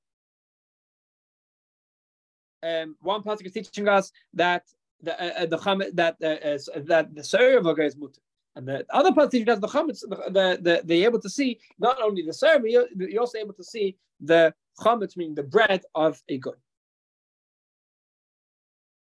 um, 2.62 2.96
one 3.00 3.22
pasuk 3.22 3.46
is 3.46 3.52
teaching 3.52 3.88
us 3.88 4.10
that 4.34 4.64
the 5.02 5.20
uh, 5.20 5.42
uh 5.42 5.46
the 5.46 5.58
chametz 5.58 5.94
that 5.94 6.16
uh, 6.22 6.26
uh, 6.26 6.80
that 6.86 7.14
the 7.14 7.24
serve 7.24 7.66
is 7.78 7.96
mutter. 7.96 8.20
And 8.56 8.66
the 8.66 8.84
other 8.90 9.12
part 9.12 9.30
teaches 9.30 9.60
the 9.60 9.68
chametz, 9.68 10.00
the, 10.00 10.16
the, 10.26 10.58
the, 10.60 10.82
they're 10.84 11.04
able 11.04 11.20
to 11.20 11.30
see 11.30 11.60
not 11.78 12.02
only 12.02 12.22
the 12.22 12.32
serve, 12.32 12.66
you're, 12.66 12.86
you're 12.96 13.20
also 13.20 13.38
able 13.38 13.54
to 13.54 13.62
see 13.62 13.96
the 14.20 14.52
chametz, 14.80 15.16
meaning 15.16 15.36
the 15.36 15.44
bread 15.44 15.82
of 15.94 16.20
a 16.28 16.36
good. 16.36 16.56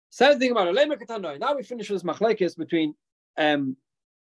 Same 0.09 0.39
thing 0.39 0.51
about 0.51 0.67
it. 0.67 1.39
Now 1.39 1.55
we 1.55 1.63
finish 1.63 1.89
this 1.89 2.03
machlekes 2.03 2.55
between 2.55 2.95
um, 3.37 3.75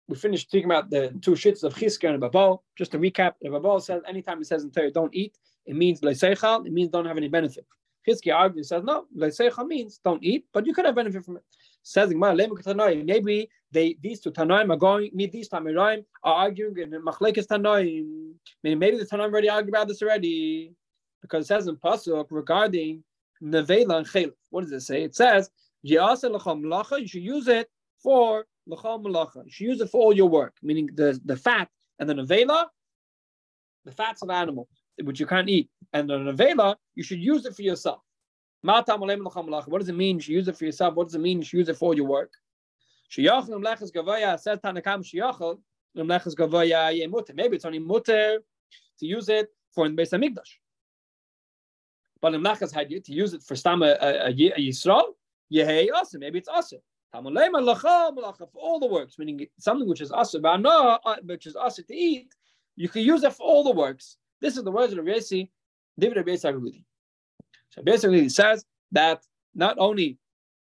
we 0.08 0.16
finished 0.16 0.48
speaking 0.50 0.70
about 0.70 0.90
the 0.90 1.14
two 1.22 1.32
shits 1.32 1.64
of 1.64 1.74
Chizkiah 1.76 2.14
and 2.14 2.22
Babal. 2.22 2.60
Just 2.78 2.92
to 2.92 3.00
recap, 3.00 3.34
the 3.42 3.50
Babal 3.50 3.82
says 3.82 4.02
anytime 4.08 4.42
it 4.42 4.46
says 4.46 4.64
in 4.64 4.72
Torah 4.72 4.92
don't 4.92 5.14
eat, 5.14 5.38
it 5.66 5.76
means 5.76 6.00
it 6.04 6.74
means 6.74 6.90
don't 6.90 7.06
have 7.06 7.18
any 7.18 7.28
benefit. 7.28 7.66
Chizkiah 8.08 8.36
argues 8.36 8.70
says 8.70 8.84
no, 8.84 9.06
leiseichal 9.18 9.68
means 9.68 10.00
don't 10.04 10.24
eat, 10.24 10.46
but 10.54 10.66
you 10.66 10.74
could 10.74 10.86
have 10.86 10.96
benefit 10.96 11.26
from 11.26 11.38
it. 11.38 11.44
Says 11.84 12.14
maybe 12.14 13.50
they 13.72 13.96
these 14.02 14.20
two 14.20 14.32
Tanoim 14.32 14.72
are 14.72 14.78
going 14.78 15.12
me 15.14 15.28
these 15.28 15.50
Tanoim 15.50 16.04
are 16.24 16.34
arguing 16.34 16.78
in 16.94 17.02
Machlekes. 17.02 17.50
Meaning 18.64 18.80
maybe 18.80 18.98
the 18.98 19.06
Tanoim 19.06 19.32
already 19.32 19.50
argued 19.50 19.70
about 19.70 19.88
this 19.88 20.02
already. 20.02 20.74
Because 21.22 21.46
it 21.46 21.48
says 21.48 21.68
in 21.68 21.76
Pasuk 21.78 22.28
regarding 22.30 23.04
Nevela 23.42 23.98
and 23.98 24.08
Chel. 24.08 24.32
What 24.50 24.62
does 24.62 24.72
it 24.72 24.82
say? 24.82 25.04
It 25.04 25.16
says, 25.16 25.50
you 25.82 25.98
should 25.98 27.24
use 27.24 27.48
it 27.48 27.68
for 28.02 28.46
Malacha. 28.68 29.44
You 29.46 29.52
should 29.52 29.68
use 29.68 29.82
it 29.82 29.90
for 29.90 30.02
all 30.02 30.14
your 30.14 30.30
work, 30.30 30.54
meaning 30.62 30.90
the, 30.94 31.20
the 31.26 31.36
fat 31.36 31.70
and 32.00 32.10
the 32.10 32.14
Nevela, 32.14 32.66
the 33.86 33.92
fats 33.92 34.22
of 34.22 34.30
animal 34.30 34.68
which 35.04 35.20
you 35.20 35.26
can't 35.26 35.50
eat. 35.50 35.70
And 35.96 36.10
the 36.10 36.18
Nevela, 36.18 36.76
you 36.96 37.04
should 37.04 37.22
use 37.22 37.46
it 37.46 37.56
for 37.56 37.62
yourself. 37.62 38.02
What 38.62 38.86
does 38.86 39.88
it 39.88 39.96
mean? 39.96 40.20
You 40.26 40.36
use 40.36 40.50
it 40.50 40.58
for 40.58 40.66
yourself. 40.66 40.94
What 40.94 41.06
does 41.08 41.16
it 41.16 41.22
mean? 41.22 41.42
You 41.42 41.60
use 41.60 41.70
it 41.70 41.78
for 41.78 41.94
your 41.96 42.06
work. 42.06 42.34
Maybe 43.18 43.38
it's 47.56 47.66
only 47.66 47.80
mutter 47.80 48.44
to 49.00 49.06
use 49.06 49.30
it 49.30 49.48
for 49.74 49.86
in 49.86 49.96
Beis 49.96 50.12
Hamikdash. 50.12 50.60
But 52.20 52.34
in 52.34 52.42
Mlechas 52.42 52.74
had 52.74 52.90
to 52.90 53.14
use 53.14 53.34
it 53.34 53.42
for 53.42 53.56
stam 53.56 53.82
a, 53.82 53.96
a, 54.02 54.32
a 54.32 54.34
Yisrael. 54.34 55.14
Awesome. 55.94 56.20
Maybe 56.20 56.40
it's 56.40 56.50
awesome. 56.50 56.82
For 57.14 57.22
all 58.56 58.80
the 58.82 58.88
works, 58.88 59.18
meaning 59.18 59.48
something 59.60 59.88
which 59.88 60.02
is 60.02 60.12
asa, 60.12 60.40
which 61.24 61.46
is 61.46 61.56
asa 61.56 61.84
to 61.84 61.96
eat, 61.96 62.34
you 62.76 62.90
can 62.90 63.04
use 63.04 63.24
it 63.24 63.32
for 63.32 63.44
all 63.44 63.64
the 63.64 63.72
works. 63.72 64.18
This 64.42 64.58
is 64.58 64.66
the 64.66 64.72
words 64.72 64.92
of 64.92 64.98
the 64.98 65.04
Resi, 66.00 66.14
David 66.14 66.18
Rabbi 66.18 66.36
so 67.76 67.84
basically, 67.84 68.26
it 68.26 68.32
says 68.32 68.66
that 68.94 69.22
not 69.54 69.78
only 69.78 70.18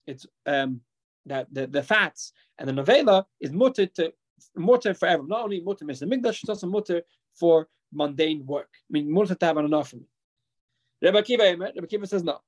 it's 0.06 0.26
um, 0.44 0.80
that 1.26 1.46
the, 1.52 1.66
the 1.66 1.82
fats 1.82 2.32
and 2.58 2.68
the 2.68 2.72
novela 2.72 3.24
is 3.40 3.52
mutter 3.52 3.86
to 3.86 4.12
mutter 4.56 4.92
forever. 4.94 5.22
Not 5.26 5.44
only 5.44 5.60
mutter 5.60 5.84
Mr. 5.84 6.02
Migdash, 6.02 6.40
it's 6.40 6.48
also 6.48 6.66
mutter 6.66 7.02
for 7.34 7.68
mundane 7.92 8.44
work. 8.44 8.70
I 8.74 8.90
mean, 8.90 9.10
mutter 9.10 9.34
to 9.34 9.46
have 9.46 9.56
an 9.56 9.70
me. 9.70 10.08
Rebbe 11.02 11.22
Kiva, 11.22 11.56
Rebbe 11.56 11.86
Kiva 11.86 12.06
says 12.06 12.24
no. 12.24 12.40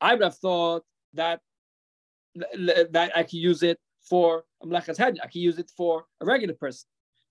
I 0.00 0.14
would 0.14 0.22
have 0.22 0.36
thought 0.36 0.84
that 1.14 1.40
that 2.60 3.12
I 3.16 3.22
could 3.22 3.32
use 3.34 3.62
it 3.62 3.78
for. 4.02 4.44
I 4.62 4.80
could 4.80 5.34
use 5.34 5.58
it 5.58 5.70
for 5.74 6.04
a 6.20 6.26
regular 6.26 6.54
person. 6.54 6.86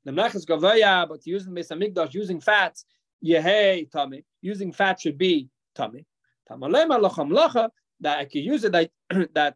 The 0.05 0.11
Amlechas 0.11 0.45
Gavaya, 0.45 1.09
but 1.09 1.25
using 1.25 1.53
Mr. 1.53 1.75
Migdash, 1.77 2.13
using 2.13 2.39
fats, 2.39 2.85
Yehei 3.25 3.89
tummy. 3.91 4.23
Using 4.41 4.71
fat 4.71 5.01
should 5.01 5.17
be 5.17 5.49
tummy. 5.75 6.05
Tamalema 6.49 7.01
lacham 7.01 7.31
lacha 7.31 7.69
that 8.01 8.19
I 8.19 8.25
could 8.25 8.43
use 8.43 8.63
it 8.63 8.71
that 8.71 8.91
that 9.33 9.55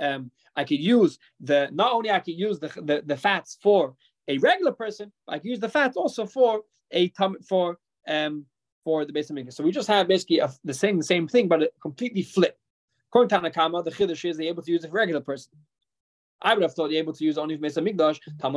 um, 0.00 0.30
I 0.56 0.64
could 0.64 0.80
use 0.80 1.18
the 1.40 1.68
not 1.72 1.92
only 1.92 2.10
I 2.10 2.20
could 2.20 2.34
use 2.38 2.58
the, 2.58 2.68
the, 2.68 3.02
the 3.06 3.16
fats 3.16 3.58
for 3.62 3.94
a 4.26 4.38
regular 4.38 4.72
person, 4.72 5.12
I 5.28 5.38
could 5.38 5.50
use 5.50 5.60
the 5.60 5.68
fats 5.68 5.96
also 5.96 6.26
for 6.26 6.62
a 6.90 7.12
for 7.46 7.78
um 8.08 8.46
for 8.82 9.04
the 9.04 9.12
base 9.12 9.30
of 9.30 9.38
So 9.52 9.62
we 9.62 9.70
just 9.70 9.88
have 9.88 10.08
basically 10.08 10.38
a, 10.38 10.50
the 10.64 10.74
same 10.74 11.00
same 11.02 11.28
thing, 11.28 11.46
but 11.46 11.70
completely 11.80 12.22
flip. 12.22 12.58
According 13.10 13.28
to 13.28 13.50
Tanakama, 13.50 13.84
the 13.84 13.90
chiddush 13.90 14.28
is 14.28 14.36
they're 14.36 14.46
able 14.46 14.62
to 14.62 14.72
use 14.72 14.84
it 14.84 14.90
for 14.90 14.96
regular 14.96 15.20
person. 15.20 15.52
I 16.42 16.54
would 16.54 16.62
have 16.62 16.74
thought 16.74 16.90
you're 16.90 17.02
able 17.02 17.12
to 17.12 17.24
use 17.24 17.36
only 17.36 17.56
for 17.56 17.62
Mesa 17.62 17.82
Migdash, 17.82 18.18
uh, 18.42 18.48
uh, 18.48 18.52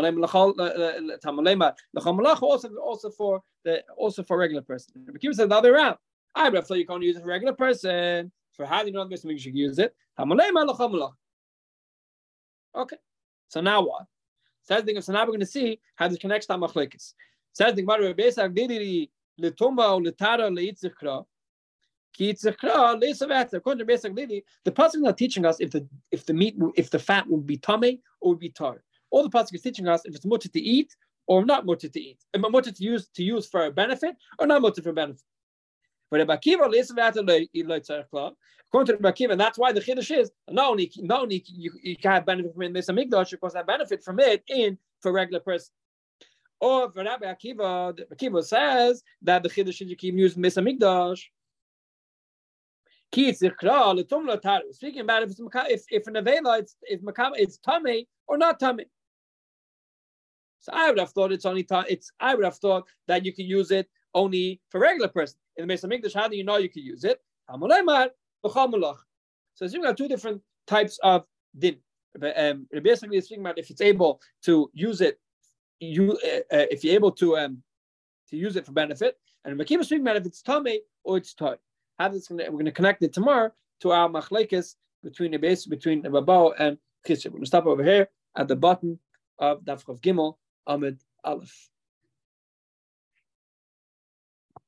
also 2.45 2.69
also 2.75 3.09
for 3.09 3.41
the 3.65 3.83
also 3.97 4.23
for 4.23 4.37
regular 4.37 4.61
person. 4.61 4.93
But 5.05 5.19
Kiva 5.19 5.33
said 5.33 5.49
the 5.49 5.55
other 5.55 5.73
way. 5.73 5.91
I 6.35 6.45
would 6.45 6.55
have 6.55 6.67
thought 6.67 6.77
you 6.77 6.87
can't 6.87 7.03
use 7.03 7.17
it 7.17 7.21
for 7.21 7.27
regular 7.27 7.53
person. 7.53 8.31
For 8.53 8.65
how 8.65 8.81
do 8.81 8.87
you 8.87 8.93
know 8.93 9.05
Mesa 9.05 9.27
Migdash 9.27 9.45
you 9.45 9.51
use 9.53 9.79
it? 9.79 9.93
Okay. 12.75 12.97
So 13.49 13.61
now 13.61 13.81
what? 13.81 14.05
Says 14.63 14.83
so 15.05 15.11
now 15.11 15.21
we're 15.21 15.27
going 15.27 15.39
to 15.41 15.45
see 15.45 15.79
how 15.95 16.07
this 16.07 16.17
connects 16.17 16.47
to 16.47 16.53
Machlekes. 16.53 17.13
Says 17.51 17.75
the 17.75 17.81
Gemara 17.81 18.07
Rebbe 18.07 18.23
Didiri 18.23 19.09
Lituma 19.41 19.95
or 19.95 20.01
Litara 20.01 20.49
Leitzikra. 20.49 21.25
The 22.17 22.45
pasuk 24.71 24.95
is 24.95 25.01
not 25.01 25.17
teaching 25.17 25.45
us 25.45 25.59
if 25.59 25.71
the 25.71 25.87
if 26.11 26.25
the 26.25 26.33
meat 26.33 26.55
if 26.75 26.89
the 26.89 26.99
fat 26.99 27.27
would 27.27 27.45
be 27.45 27.57
tummy 27.57 28.01
or 28.21 28.31
would 28.31 28.39
be 28.39 28.49
tar. 28.49 28.83
All 29.11 29.23
the 29.23 29.29
pasuk 29.29 29.55
is 29.55 29.61
teaching 29.61 29.87
us 29.87 30.01
if 30.05 30.15
it's 30.15 30.25
mutter 30.25 30.49
to 30.49 30.59
eat 30.59 30.95
or 31.27 31.45
not 31.45 31.65
mutter 31.65 31.87
to 31.87 31.99
eat, 31.99 32.19
if 32.33 32.41
mutter 32.41 32.71
to 32.71 32.83
use 32.83 33.07
to 33.15 33.23
use 33.23 33.47
for 33.47 33.65
a 33.65 33.71
benefit 33.71 34.15
or 34.39 34.47
not 34.47 34.61
mutter 34.61 34.81
for 34.81 34.93
benefit. 34.93 35.23
But 36.11 36.19
Rabbi 36.19 36.35
Akiva 36.35 36.67
according 38.73 38.97
to 38.97 39.01
Rabbi 39.01 39.11
Akiva, 39.11 39.37
that's 39.37 39.57
why 39.57 39.71
the 39.71 39.81
chiddush 39.81 40.15
is 40.17 40.31
not 40.49 40.69
only 40.69 40.91
not 40.97 41.21
only 41.21 41.43
you, 41.47 41.71
you 41.81 41.95
can 41.95 42.11
have 42.11 42.25
benefit 42.25 42.53
from 42.55 42.73
this 42.73 42.87
amigdash, 42.87 43.31
you 43.31 43.37
can 43.37 43.51
have 43.55 43.67
benefit 43.67 44.03
from 44.03 44.19
it 44.19 44.43
in 44.47 44.77
for 45.01 45.11
regular 45.11 45.39
person. 45.39 45.73
Or 46.59 46.91
for 46.91 47.03
Rabbi 47.03 47.25
Akiva, 47.25 47.99
Akiva 48.11 48.43
says 48.43 49.03
that 49.21 49.43
the 49.43 49.49
chiddush 49.49 49.81
is 49.81 49.89
you 49.89 49.95
keep 49.95 50.15
using 50.15 50.41
this 50.41 50.55
amigdash. 50.55 51.23
Speaking 53.13 55.01
about 55.01 55.23
if 55.23 55.29
it's 55.29 55.39
if 55.39 55.83
if 55.91 56.07
an 56.07 56.15
avela 56.15 56.59
it's 56.59 56.75
if 56.81 56.99
it's 57.35 57.57
tummy 57.57 58.07
or 58.27 58.37
not 58.37 58.59
tummy. 58.59 58.85
So 60.59 60.71
I 60.73 60.89
would 60.89 60.97
have 60.97 61.11
thought 61.11 61.31
it's 61.31 61.45
only 61.45 61.67
it's 61.89 62.11
I 62.19 62.33
would 62.33 62.43
have 62.45 62.57
thought 62.57 62.87
that 63.07 63.23
you 63.23 63.31
can 63.31 63.45
use 63.45 63.69
it 63.69 63.87
only 64.15 64.61
for 64.69 64.79
regular 64.79 65.09
person. 65.09 65.37
In 65.57 65.63
the 65.63 65.67
Mesa 65.67 65.87
Mikdash, 65.87 66.15
how 66.15 66.27
do 66.27 66.35
you 66.35 66.43
know 66.43 66.57
you 66.57 66.69
can 66.69 66.81
use 66.81 67.03
it? 67.03 67.21
So 69.55 69.65
you 69.65 69.83
have 69.83 69.95
two 69.95 70.07
different 70.07 70.41
types 70.65 70.97
of 71.03 71.25
din. 71.57 71.77
Um, 72.35 72.67
basically, 72.81 73.21
speaking 73.21 73.43
about 73.43 73.59
if 73.59 73.69
it's 73.69 73.81
able 73.81 74.21
to 74.45 74.71
use 74.73 75.01
it, 75.01 75.19
you 75.79 76.17
uh, 76.25 76.55
uh, 76.55 76.65
if 76.71 76.83
you're 76.83 76.95
able 76.95 77.11
to 77.11 77.37
um 77.37 77.61
to 78.29 78.37
use 78.37 78.55
it 78.55 78.65
for 78.65 78.71
benefit, 78.71 79.19
and 79.45 79.59
Makiva 79.59 79.83
speaking 79.83 80.01
about 80.01 80.15
if 80.15 80.25
it's 80.25 80.41
tummy 80.41 80.81
or 81.03 81.17
it's 81.17 81.33
toy 81.35 81.57
how 81.99 82.09
this 82.09 82.29
we're 82.29 82.49
going 82.49 82.65
to 82.65 82.71
connect 82.71 83.03
it 83.03 83.13
tomorrow 83.13 83.51
to 83.81 83.91
our 83.91 84.09
machlekes 84.09 84.75
between 85.03 85.31
the 85.31 85.37
base 85.37 85.65
between 85.65 86.03
Rabao 86.03 86.53
and 86.59 86.77
Chisha. 87.07 87.25
We're 87.25 87.31
going 87.31 87.43
to 87.43 87.47
stop 87.47 87.65
over 87.65 87.83
here 87.83 88.07
at 88.37 88.47
the 88.47 88.55
bottom 88.55 88.99
of 89.39 89.61
Daf 89.63 89.83
Gimel 90.01 90.37
Amid 90.67 90.99
Aleph. 91.23 91.69